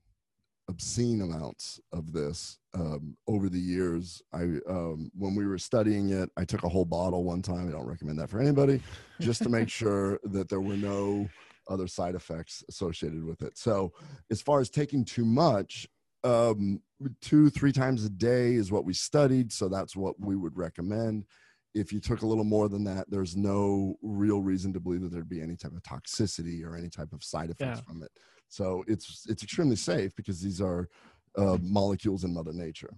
[0.67, 4.21] obscene amounts of this um, over the years.
[4.33, 7.67] I um, when we were studying it, I took a whole bottle one time.
[7.67, 8.81] I don't recommend that for anybody,
[9.19, 11.29] just to make sure that there were no
[11.69, 13.57] other side effects associated with it.
[13.57, 13.93] So,
[14.31, 15.87] as far as taking too much,
[16.23, 16.81] um,
[17.21, 19.51] two three times a day is what we studied.
[19.51, 21.25] So that's what we would recommend.
[21.75, 25.11] If you took a little more than that, there's no real reason to believe that
[25.11, 27.87] there'd be any type of toxicity or any type of side effects yeah.
[27.87, 28.11] from it.
[28.47, 30.89] So it's it's extremely safe because these are
[31.37, 32.93] uh, molecules in Mother Nature.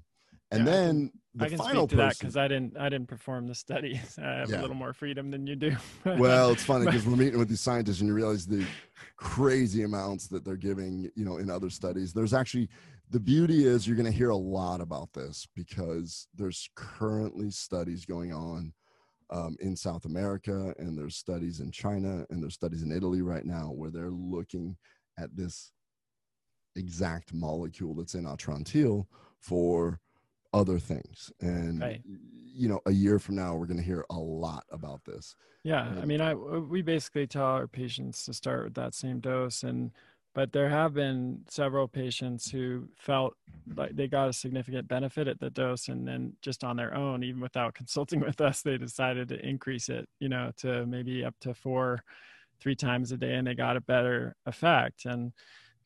[0.52, 2.90] And yeah, then the I can final speak to person, that because I didn't I
[2.90, 4.00] didn't perform the study.
[4.18, 4.60] I have yeah.
[4.60, 5.76] a little more freedom than you do.
[6.06, 8.66] well, it's funny because we're meeting with these scientists and you realize the
[9.18, 12.14] crazy amounts that they're giving, you know, in other studies.
[12.14, 12.70] There's actually
[13.10, 18.06] the beauty is you're going to hear a lot about this because there's currently studies
[18.06, 18.74] going on
[19.30, 23.46] um, in South America and there's studies in China and there's studies in Italy right
[23.46, 24.76] now where they're looking
[25.18, 25.72] at this
[26.76, 29.06] exact molecule that's in Atrantil
[29.40, 30.00] for
[30.54, 31.32] other things.
[31.42, 32.02] And right.
[32.06, 35.36] you know, a year from now, we're going to hear a lot about this.
[35.64, 39.20] Yeah, and, I mean, I we basically tell our patients to start with that same
[39.20, 39.92] dose, and
[40.38, 43.34] but there have been several patients who felt
[43.76, 47.24] like they got a significant benefit at the dose, and then just on their own,
[47.24, 51.34] even without consulting with us, they decided to increase it, you know, to maybe up
[51.42, 52.04] to four
[52.62, 55.06] three times a day and they got a better effect.
[55.06, 55.32] And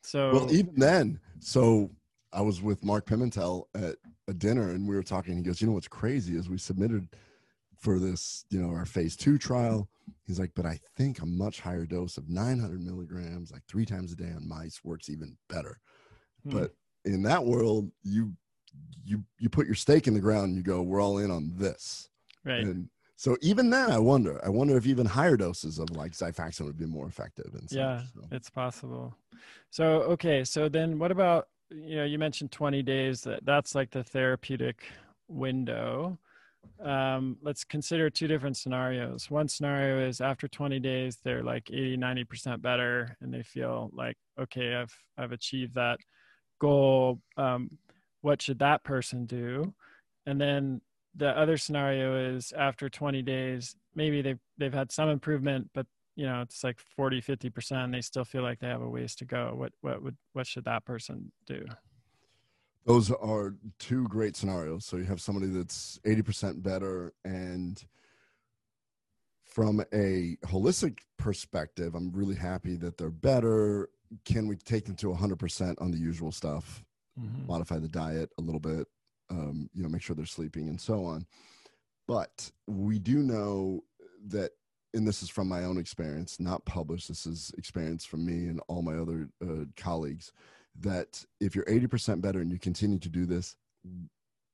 [0.04, 1.90] so, well, even then, so
[2.34, 3.96] I was with Mark Pimentel at
[4.28, 5.38] a dinner and we were talking.
[5.38, 7.08] He goes, You know what's crazy is we submitted
[7.82, 9.90] for this, you know, our phase two trial.
[10.26, 14.12] He's like, But I think a much higher dose of 900 milligrams, like three times
[14.12, 15.80] a day on mice, works even better.
[16.44, 16.52] Hmm.
[16.52, 16.76] But
[17.06, 18.34] in that world, you
[19.04, 21.52] you you put your stake in the ground and you go, we're all in on
[21.56, 22.10] this.
[22.46, 22.64] Right.
[22.64, 24.40] And so even then, I wonder.
[24.46, 27.54] I wonder if even higher doses of like Xifaxan would be more effective.
[27.54, 28.22] And yeah, so.
[28.32, 29.16] it's possible.
[29.70, 33.92] So okay, so then what about you know you mentioned 20 days that that's like
[33.92, 34.84] the therapeutic
[35.28, 36.18] window
[36.84, 39.30] um, let's consider two different scenarios.
[39.30, 44.18] One scenario is after 20 days, they're like 80, 90% better, and they feel like,
[44.40, 46.00] okay, I've I've achieved that
[46.60, 47.22] goal.
[47.38, 47.78] Um,
[48.22, 49.74] what should that person do?
[50.26, 50.82] And then
[51.16, 55.86] the other scenario is after 20 days, maybe they've they've had some improvement, but
[56.16, 57.92] you know it's like 40, 50%.
[57.92, 59.54] They still feel like they have a ways to go.
[59.56, 61.66] What what would what should that person do?
[62.86, 64.86] Those are two great scenarios.
[64.86, 67.84] So you have somebody that's 80% better and
[69.52, 73.90] from a holistic perspective, I'm really happy that they're better.
[74.24, 76.86] Can we take them to 100% on the usual stuff?
[77.20, 77.48] Mm-hmm.
[77.48, 78.88] Modify the diet a little bit,
[79.30, 81.26] um, you know, make sure they're sleeping and so on.
[82.08, 83.84] But we do know
[84.28, 84.52] that,
[84.94, 87.10] and this is from my own experience, not published.
[87.10, 90.32] This is experience from me and all my other uh, colleagues
[90.80, 93.56] that if you're 80% better and you continue to do this,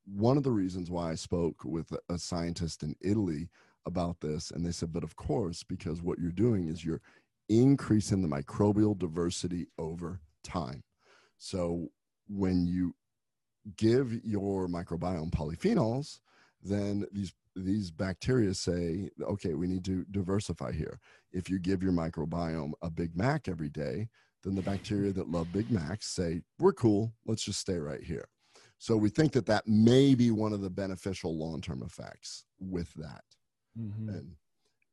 [0.06, 3.50] one of the reasons why I spoke with a scientist in Italy
[3.86, 7.02] about this, and they said, but of course, because what you're doing is you're
[7.50, 10.84] increasing the microbial diversity over time.
[11.38, 11.88] So
[12.28, 12.96] when you
[13.76, 16.20] give your microbiome polyphenols,
[16.64, 21.00] then these these bacteria say, okay, we need to diversify here.
[21.32, 24.10] If you give your microbiome a Big Mac every day,
[24.44, 28.28] then the bacteria that love Big Macs say, we're cool, let's just stay right here.
[28.80, 32.94] So we think that that may be one of the beneficial long term effects with
[32.96, 33.24] that.
[33.80, 34.10] Mm-hmm.
[34.10, 34.32] And,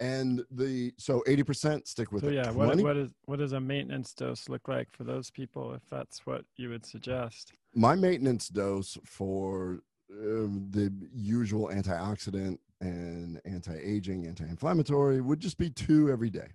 [0.00, 4.12] and the so 80% stick with so yeah what, what is what does a maintenance
[4.12, 8.98] dose look like for those people if that's what you would suggest my maintenance dose
[9.04, 9.80] for
[10.12, 16.48] um, the usual antioxidant and anti-aging anti-inflammatory would just be two every day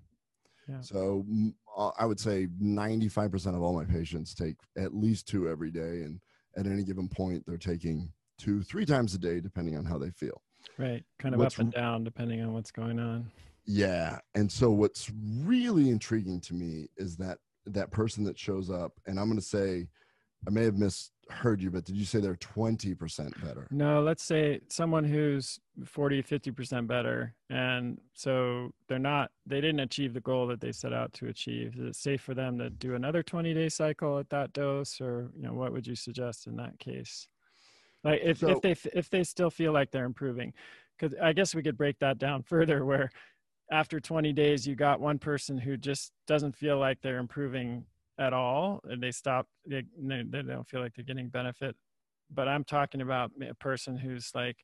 [0.67, 0.81] yeah.
[0.81, 5.49] so uh, Uh, I would say 95% of all my patients take at least two
[5.49, 6.03] every day.
[6.03, 6.19] And
[6.57, 10.11] at any given point, they're taking two, three times a day, depending on how they
[10.11, 10.41] feel.
[10.77, 11.03] Right.
[11.19, 13.31] Kind of what's, up and down, depending on what's going on.
[13.65, 14.19] Yeah.
[14.35, 15.09] And so what's
[15.41, 19.45] really intriguing to me is that that person that shows up, and I'm going to
[19.45, 19.87] say,
[20.47, 23.67] I may have misheard you, but did you say they're 20% better?
[23.71, 27.33] No, let's say someone who's 40, 50% better.
[27.49, 31.75] And so they're not, they didn't achieve the goal that they set out to achieve.
[31.77, 35.01] Is it safe for them to do another 20 day cycle at that dose?
[35.01, 37.27] Or, you know, what would you suggest in that case?
[38.03, 40.53] Like if, so, if they, if they still feel like they're improving,
[40.97, 43.09] because I guess we could break that down further where
[43.71, 47.85] after 20 days, you got one person who just doesn't feel like they're improving
[48.19, 51.75] at all and they stop they, they don't feel like they're getting benefit.
[52.31, 54.57] But i'm talking about a person who's like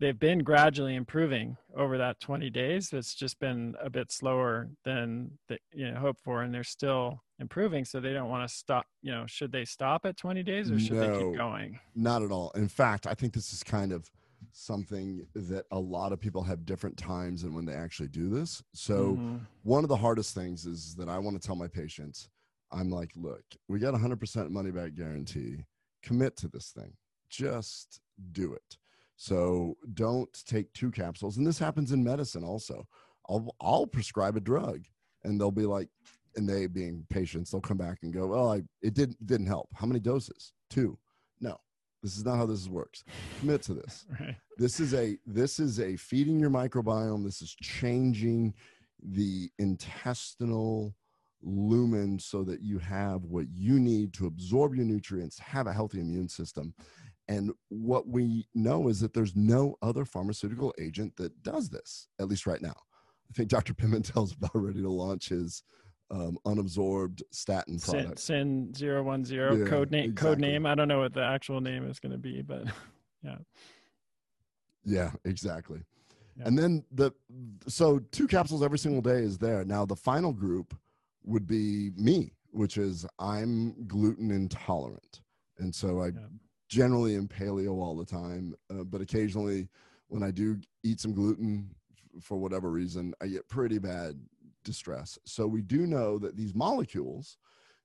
[0.00, 5.30] they've been gradually improving over that 20 days it's just been a bit slower than
[5.48, 8.86] they you know hope for and they're still improving so they don't want to stop
[9.02, 11.78] you know should they stop at 20 days or should no, they keep going?
[11.94, 12.52] Not at all.
[12.54, 14.10] In fact i think this is kind of
[14.52, 18.62] something that a lot of people have different times and when they actually do this.
[18.74, 19.36] So mm-hmm.
[19.64, 22.28] one of the hardest things is that i want to tell my patients
[22.72, 25.64] I'm like, look, we got 100% money back guarantee.
[26.02, 26.92] Commit to this thing.
[27.28, 28.00] Just
[28.32, 28.76] do it.
[29.16, 31.36] So don't take two capsules.
[31.36, 32.86] And this happens in medicine also.
[33.28, 34.84] I'll, I'll prescribe a drug
[35.24, 35.88] and they'll be like,
[36.36, 39.68] and they being patients, they'll come back and go, well, I, it didn't, didn't help.
[39.74, 40.52] How many doses?
[40.68, 40.98] Two.
[41.40, 41.58] No,
[42.02, 43.04] this is not how this works.
[43.40, 44.04] Commit to this.
[44.20, 44.36] right.
[44.58, 47.24] This is a, this is a feeding your microbiome.
[47.24, 48.54] This is changing
[49.02, 50.94] the intestinal
[51.42, 56.00] lumen so that you have what you need to absorb your nutrients, have a healthy
[56.00, 56.74] immune system.
[57.28, 62.28] And what we know is that there's no other pharmaceutical agent that does this, at
[62.28, 62.74] least right now.
[63.28, 63.74] I think Dr.
[63.74, 65.62] Pimentel's about ready to launch his
[66.10, 68.20] um, unabsorbed statin product.
[68.20, 70.10] SYN-010 yeah, code name.
[70.10, 70.30] Exactly.
[70.30, 70.66] Code name.
[70.66, 72.64] I don't know what the actual name is going to be, but
[73.22, 73.38] yeah.
[74.84, 75.80] Yeah, exactly.
[76.38, 76.44] Yeah.
[76.46, 77.10] And then the
[77.66, 79.64] so two capsules every single day is there.
[79.64, 80.74] Now the final group
[81.26, 85.20] would be me, which is I'm gluten intolerant.
[85.58, 86.28] And so I yeah.
[86.68, 89.68] generally am paleo all the time, uh, but occasionally
[90.08, 91.70] when I do eat some gluten
[92.20, 94.18] for whatever reason, I get pretty bad
[94.64, 95.18] distress.
[95.24, 97.36] So we do know that these molecules,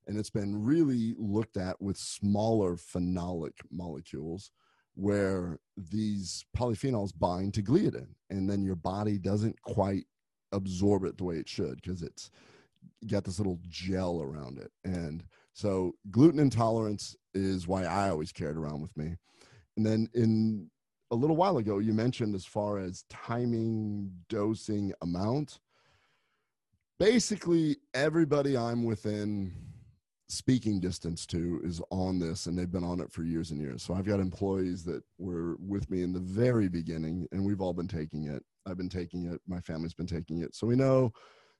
[0.07, 4.51] and it's been really looked at with smaller phenolic molecules,
[4.95, 10.05] where these polyphenols bind to gliadin, and then your body doesn't quite
[10.51, 12.29] absorb it the way it should because it's
[13.07, 14.71] got this little gel around it.
[14.83, 15.23] And
[15.53, 19.17] So gluten intolerance is why I always carried around with me.
[19.77, 20.69] And then in
[21.11, 25.59] a little while ago, you mentioned as far as timing, dosing, amount.
[26.99, 29.53] Basically, everybody I'm within
[30.29, 33.83] speaking distance to is on this and they've been on it for years and years.
[33.83, 37.73] So I've got employees that were with me in the very beginning and we've all
[37.73, 38.41] been taking it.
[38.65, 40.55] I've been taking it, my family's been taking it.
[40.55, 41.11] So we know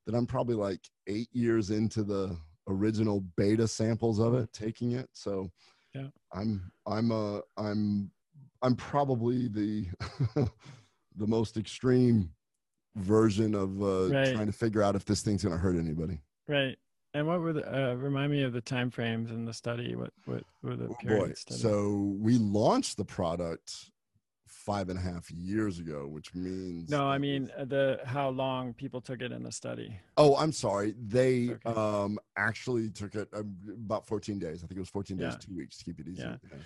[0.06, 2.38] that I'm probably like 8 years into the
[2.68, 5.10] original beta samples of it taking it.
[5.14, 5.52] So
[5.94, 6.08] yeah.
[6.34, 8.12] I'm I'm uh I'm
[8.62, 9.88] I'm probably the
[10.36, 12.32] the most extreme
[12.96, 14.34] version of uh right.
[14.34, 16.20] trying to figure out if this thing's going to hurt anybody.
[16.48, 16.78] Right.
[17.14, 19.96] And what were the uh, remind me of the time frames in the study?
[19.96, 23.91] What what were the oh So we launched the product
[24.62, 27.08] five and a half years ago, which means no.
[27.08, 29.96] I mean uh, the how long people took it in the study.
[30.18, 30.94] Oh, I'm sorry.
[31.00, 31.80] They okay.
[31.80, 33.56] um actually took it um,
[33.86, 34.64] about 14 days.
[34.64, 35.38] I think it was 14 days, yeah.
[35.40, 36.22] two weeks to keep it easy.
[36.22, 36.36] Yeah.
[36.52, 36.58] yeah.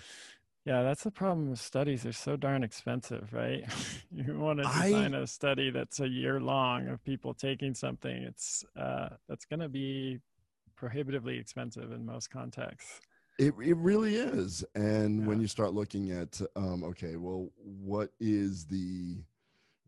[0.66, 2.02] Yeah, that's the problem with studies.
[2.02, 3.64] They're so darn expensive, right?
[4.10, 8.24] you want to design I, a study that's a year long of people taking something.
[8.24, 10.18] It's uh, that's going to be
[10.74, 13.00] prohibitively expensive in most contexts.
[13.38, 14.64] It, it really is.
[14.74, 15.26] And yeah.
[15.26, 19.18] when you start looking at, um, okay, well, what is the,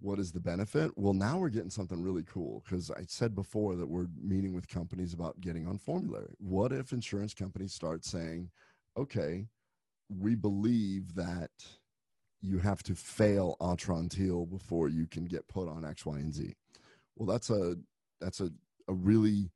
[0.01, 0.93] what is the benefit?
[0.97, 4.69] Well, now we're getting something really cool because I said before that we're meeting with
[4.69, 6.35] companies about getting on formulary.
[6.39, 8.51] What if insurance companies start saying,
[8.97, 9.47] okay,
[10.09, 11.51] we believe that
[12.41, 16.55] you have to fail Atrantil before you can get put on X, Y, and Z.
[17.17, 17.77] Well, that's a
[18.21, 18.51] that's a,
[18.89, 19.51] a really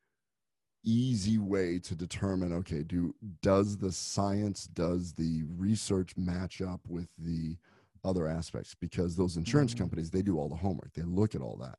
[0.84, 7.08] easy way to determine okay do does the science does the research match up with
[7.18, 7.56] the
[8.04, 8.74] other aspects?
[8.74, 9.84] Because those insurance mm-hmm.
[9.84, 10.92] companies they do all the homework.
[10.94, 11.78] They look at all that.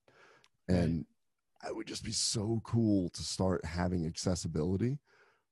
[0.69, 1.05] And
[1.67, 4.97] it would just be so cool to start having accessibility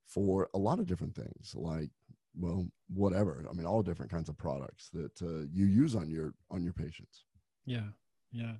[0.06, 1.54] for a lot of different things.
[1.54, 1.90] Like
[2.34, 3.46] well whatever.
[3.48, 6.72] I mean all different kinds of products that uh, you use on your on your
[6.72, 7.24] patients.
[7.66, 7.88] Yeah.
[8.32, 8.54] Yeah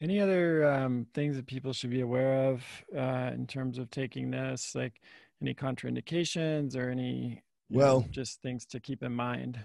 [0.00, 2.62] any other um, things that people should be aware of
[2.96, 5.00] uh, in terms of taking this, like
[5.42, 9.58] any contraindications or any well, know, just things to keep in mind?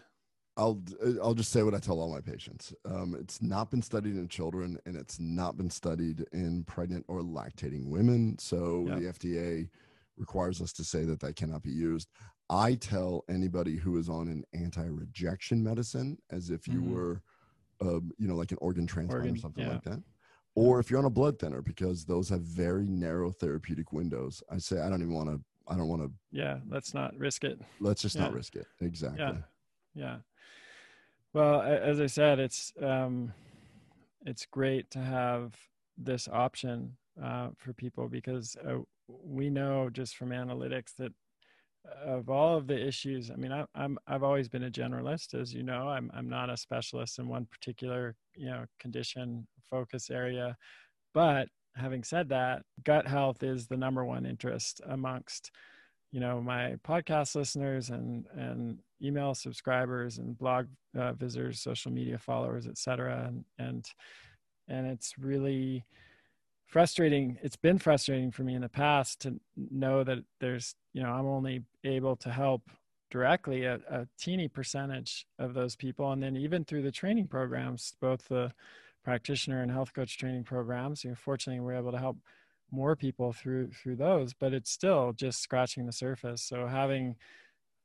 [0.58, 2.74] I'll uh, I'll just say what I tell all my patients.
[2.86, 7.22] Um, it's not been studied in children, and it's not been studied in pregnant or
[7.22, 8.38] lactating women.
[8.40, 9.00] So yep.
[9.00, 9.70] the FDA
[10.18, 12.10] requires us to say that that cannot be used.
[12.50, 16.94] I tell anybody who is on an anti-rejection medicine as if you mm-hmm.
[16.94, 17.22] were,
[17.82, 19.72] uh, you know, like an organ transplant organ, or something yeah.
[19.72, 20.04] like that
[20.56, 24.58] or if you're on a blood thinner because those have very narrow therapeutic windows i
[24.58, 27.60] say i don't even want to i don't want to yeah let's not risk it.
[27.80, 28.24] Let's just yeah.
[28.24, 28.68] not risk it.
[28.82, 29.20] Exactly.
[29.20, 29.34] Yeah.
[29.96, 30.18] Yeah
[31.34, 33.34] well as i said it's um
[34.26, 35.56] it's great to have
[35.98, 38.78] this option uh, for people because uh,
[39.08, 41.12] we know just from analytics that
[42.06, 45.54] of all of the issues i mean I, i'm i've always been a generalist as
[45.54, 50.56] you know i'm i'm not a specialist in one particular you know condition focus area.
[51.14, 55.52] But having said that gut health is the number one interest amongst
[56.12, 62.20] you know my podcast listeners and and email subscribers and blog uh, visitors social media
[62.20, 63.86] followers etc and and
[64.68, 65.84] and it's really
[66.74, 71.10] frustrating it's been frustrating for me in the past to know that there's you know
[71.10, 72.64] i'm only able to help
[73.14, 76.12] directly a, a teeny percentage of those people.
[76.12, 78.52] And then even through the training programs both the
[79.04, 82.18] practitioner and health coach training programs you know fortunately we're able to help
[82.72, 86.42] more people through through those but it's still just scratching the surface.
[86.42, 87.16] So having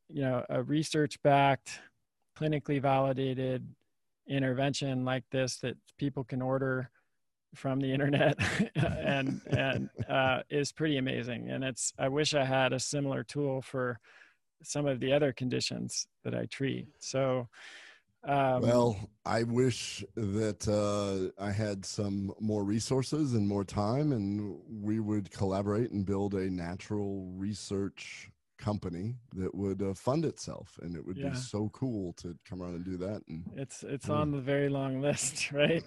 [0.09, 1.78] you know a research backed
[2.39, 3.66] clinically validated
[4.26, 6.91] intervention like this that people can order
[7.59, 8.38] from the internet
[8.76, 11.50] and and uh, is pretty amazing.
[11.50, 13.98] And it's i wish i had a similar tool for
[14.62, 16.86] some of the other conditions that i treat.
[16.98, 17.48] So
[18.24, 24.59] um, well i wish that uh, i had some more resources and more time and
[24.68, 30.97] we would collaborate and build a natural research company that would uh, fund itself and
[30.97, 31.30] it would yeah.
[31.30, 34.68] be so cool to come around and do that and it's it's on the very
[34.68, 35.82] long list right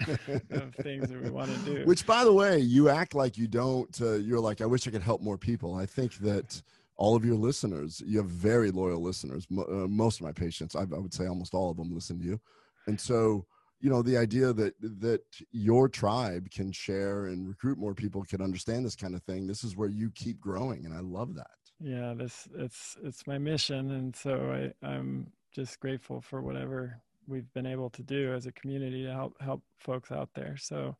[0.52, 1.86] of things that we want to do.
[1.86, 4.92] Which by the way you act like you don't uh, you're like i wish i
[4.92, 5.76] could help more people.
[5.76, 6.62] I think that
[6.96, 10.82] all of your listeners you have very loyal listeners uh, most of my patients I,
[10.82, 12.40] I would say almost all of them listen to you.
[12.88, 13.46] And so
[13.82, 15.22] you know the idea that that
[15.52, 19.64] your tribe can share and recruit more people can understand this kind of thing this
[19.64, 21.48] is where you keep growing and i love that
[21.82, 27.52] yeah this it's it's my mission and so i i'm just grateful for whatever we've
[27.54, 30.96] been able to do as a community to help help folks out there so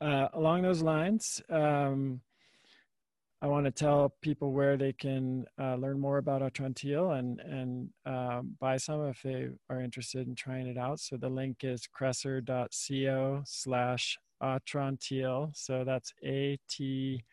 [0.00, 2.20] uh, along those lines um,
[3.42, 7.88] I want to tell people where they can uh, learn more about Atrantil and and
[8.04, 11.00] um, buy some if they are interested in trying it out.
[11.00, 15.56] So the link is kresser.co slash Atrantil.
[15.56, 17.24] So that's A T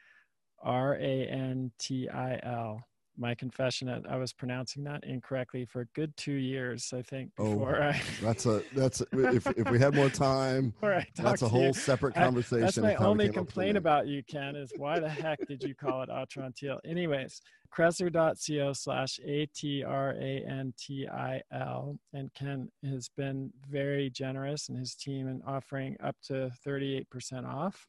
[0.63, 2.83] R A N T I L
[3.17, 7.31] my confession that I was pronouncing that incorrectly for a good two years, I think,
[7.39, 8.01] oh, before oh, I.
[8.21, 10.73] that's a that's a, if if we had more time.
[11.15, 11.73] that's a whole you.
[11.73, 12.63] separate conversation.
[12.85, 16.03] I, that's my only complaint about you, Ken, is why the heck did you call
[16.03, 16.77] it Atrantil?
[16.85, 17.41] Anyways,
[17.75, 24.09] kresser.co slash a t r a n t i l, and Ken has been very
[24.09, 27.87] generous and his team in offering up to thirty eight percent off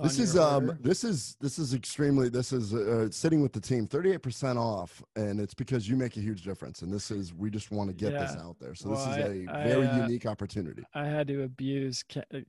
[0.00, 3.86] this is um this is this is extremely this is uh, sitting with the team
[3.86, 7.70] 38% off and it's because you make a huge difference and this is we just
[7.70, 8.20] want to get yeah.
[8.20, 8.74] this out there.
[8.74, 10.82] So well, this is a I, very I, uh, unique opportunity.
[10.94, 12.02] I had to abuse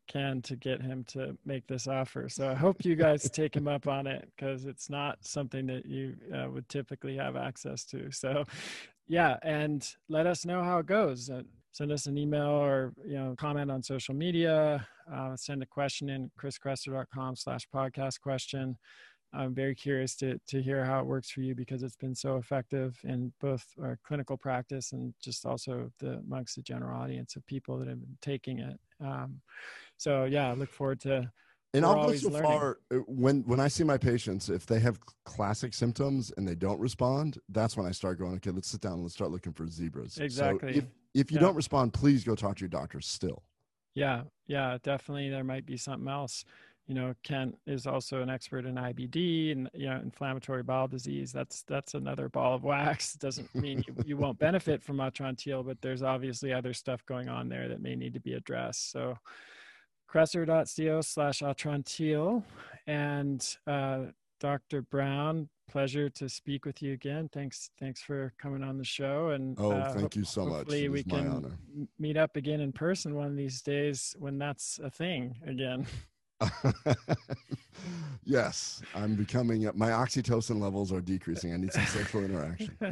[0.07, 3.68] ken to get him to make this offer so i hope you guys take him
[3.68, 8.11] up on it because it's not something that you uh, would typically have access to.
[8.11, 8.45] So
[9.07, 11.44] yeah and let us know how it goes uh,
[11.74, 16.10] send us an email or you know comment on social media uh, send a question
[16.10, 18.78] in chriskresser.com slash podcast question
[19.34, 22.38] i'm very curious to, to hear how it works for you because it's been so
[22.38, 27.45] effective in both our clinical practice and just also the amongst the general audience of
[27.48, 29.41] people that have been taking it um,
[29.98, 31.30] so yeah i look forward to
[31.76, 32.52] and I'll go so learning.
[32.52, 36.54] far uh, when when I see my patients, if they have classic symptoms and they
[36.54, 39.54] don't respond, that's when I start going, okay, let's sit down and let's start looking
[39.54, 40.20] for zebras.
[40.20, 40.74] Exactly.
[40.74, 41.41] So if, if you yeah.
[41.41, 43.44] don't respond, please go talk to your doctor still.
[43.95, 45.30] Yeah, yeah, definitely.
[45.30, 46.45] There might be something else.
[46.88, 51.31] You know, Kent is also an expert in IBD and you know inflammatory bowel disease.
[51.31, 53.14] That's that's another ball of wax.
[53.14, 57.48] Doesn't mean you, you won't benefit from Atrantil, but there's obviously other stuff going on
[57.48, 58.91] there that may need to be addressed.
[58.91, 59.15] So,
[60.11, 62.44] kresser.co slash Atrantil
[62.85, 63.99] and uh,
[64.41, 64.81] Dr.
[64.81, 67.30] Brown pleasure to speak with you again.
[67.34, 69.30] Thanks, thanks for coming on the show.
[69.30, 70.57] And oh, uh, thank you so much.
[70.57, 71.57] Hopefully, we can
[71.99, 75.85] meet up again in person one of these days when that's a thing again.
[78.23, 79.69] yes, I'm becoming.
[79.76, 81.53] My oxytocin levels are decreasing.
[81.53, 82.77] I need some social interaction.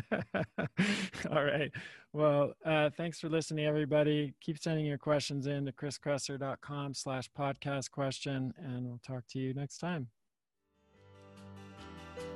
[1.31, 1.71] All right.
[2.13, 4.33] Well, uh, thanks for listening, everybody.
[4.41, 9.53] Keep sending your questions in to chriskresser.com slash podcast question, and we'll talk to you
[9.53, 10.07] next time.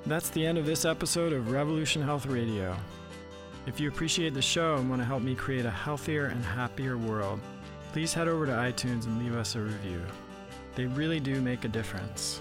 [0.07, 2.77] That's the end of this episode of Revolution Health Radio.
[3.65, 6.95] If you appreciate the show and want to help me create a healthier and happier
[6.95, 7.39] world,
[7.91, 9.99] please head over to iTunes and leave us a review.
[10.75, 12.39] They really do make a difference.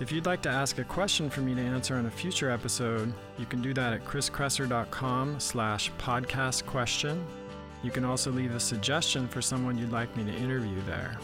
[0.00, 3.10] If you'd like to ask a question for me to answer on a future episode,
[3.38, 7.24] you can do that at chriskresser.com slash podcast question.
[7.82, 11.16] You can also leave a suggestion for someone you'd like me to interview there.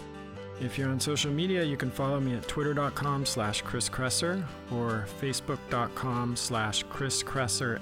[0.63, 5.07] If you're on social media, you can follow me at twitter.com slash Chris Kresser or
[5.21, 7.81] facebook.com slash Chris Kresser.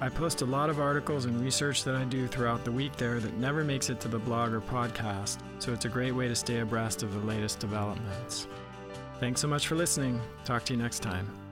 [0.00, 3.18] I post a lot of articles and research that I do throughout the week there
[3.18, 6.36] that never makes it to the blog or podcast, so it's a great way to
[6.36, 8.46] stay abreast of the latest developments.
[9.18, 10.20] Thanks so much for listening.
[10.44, 11.49] Talk to you next time.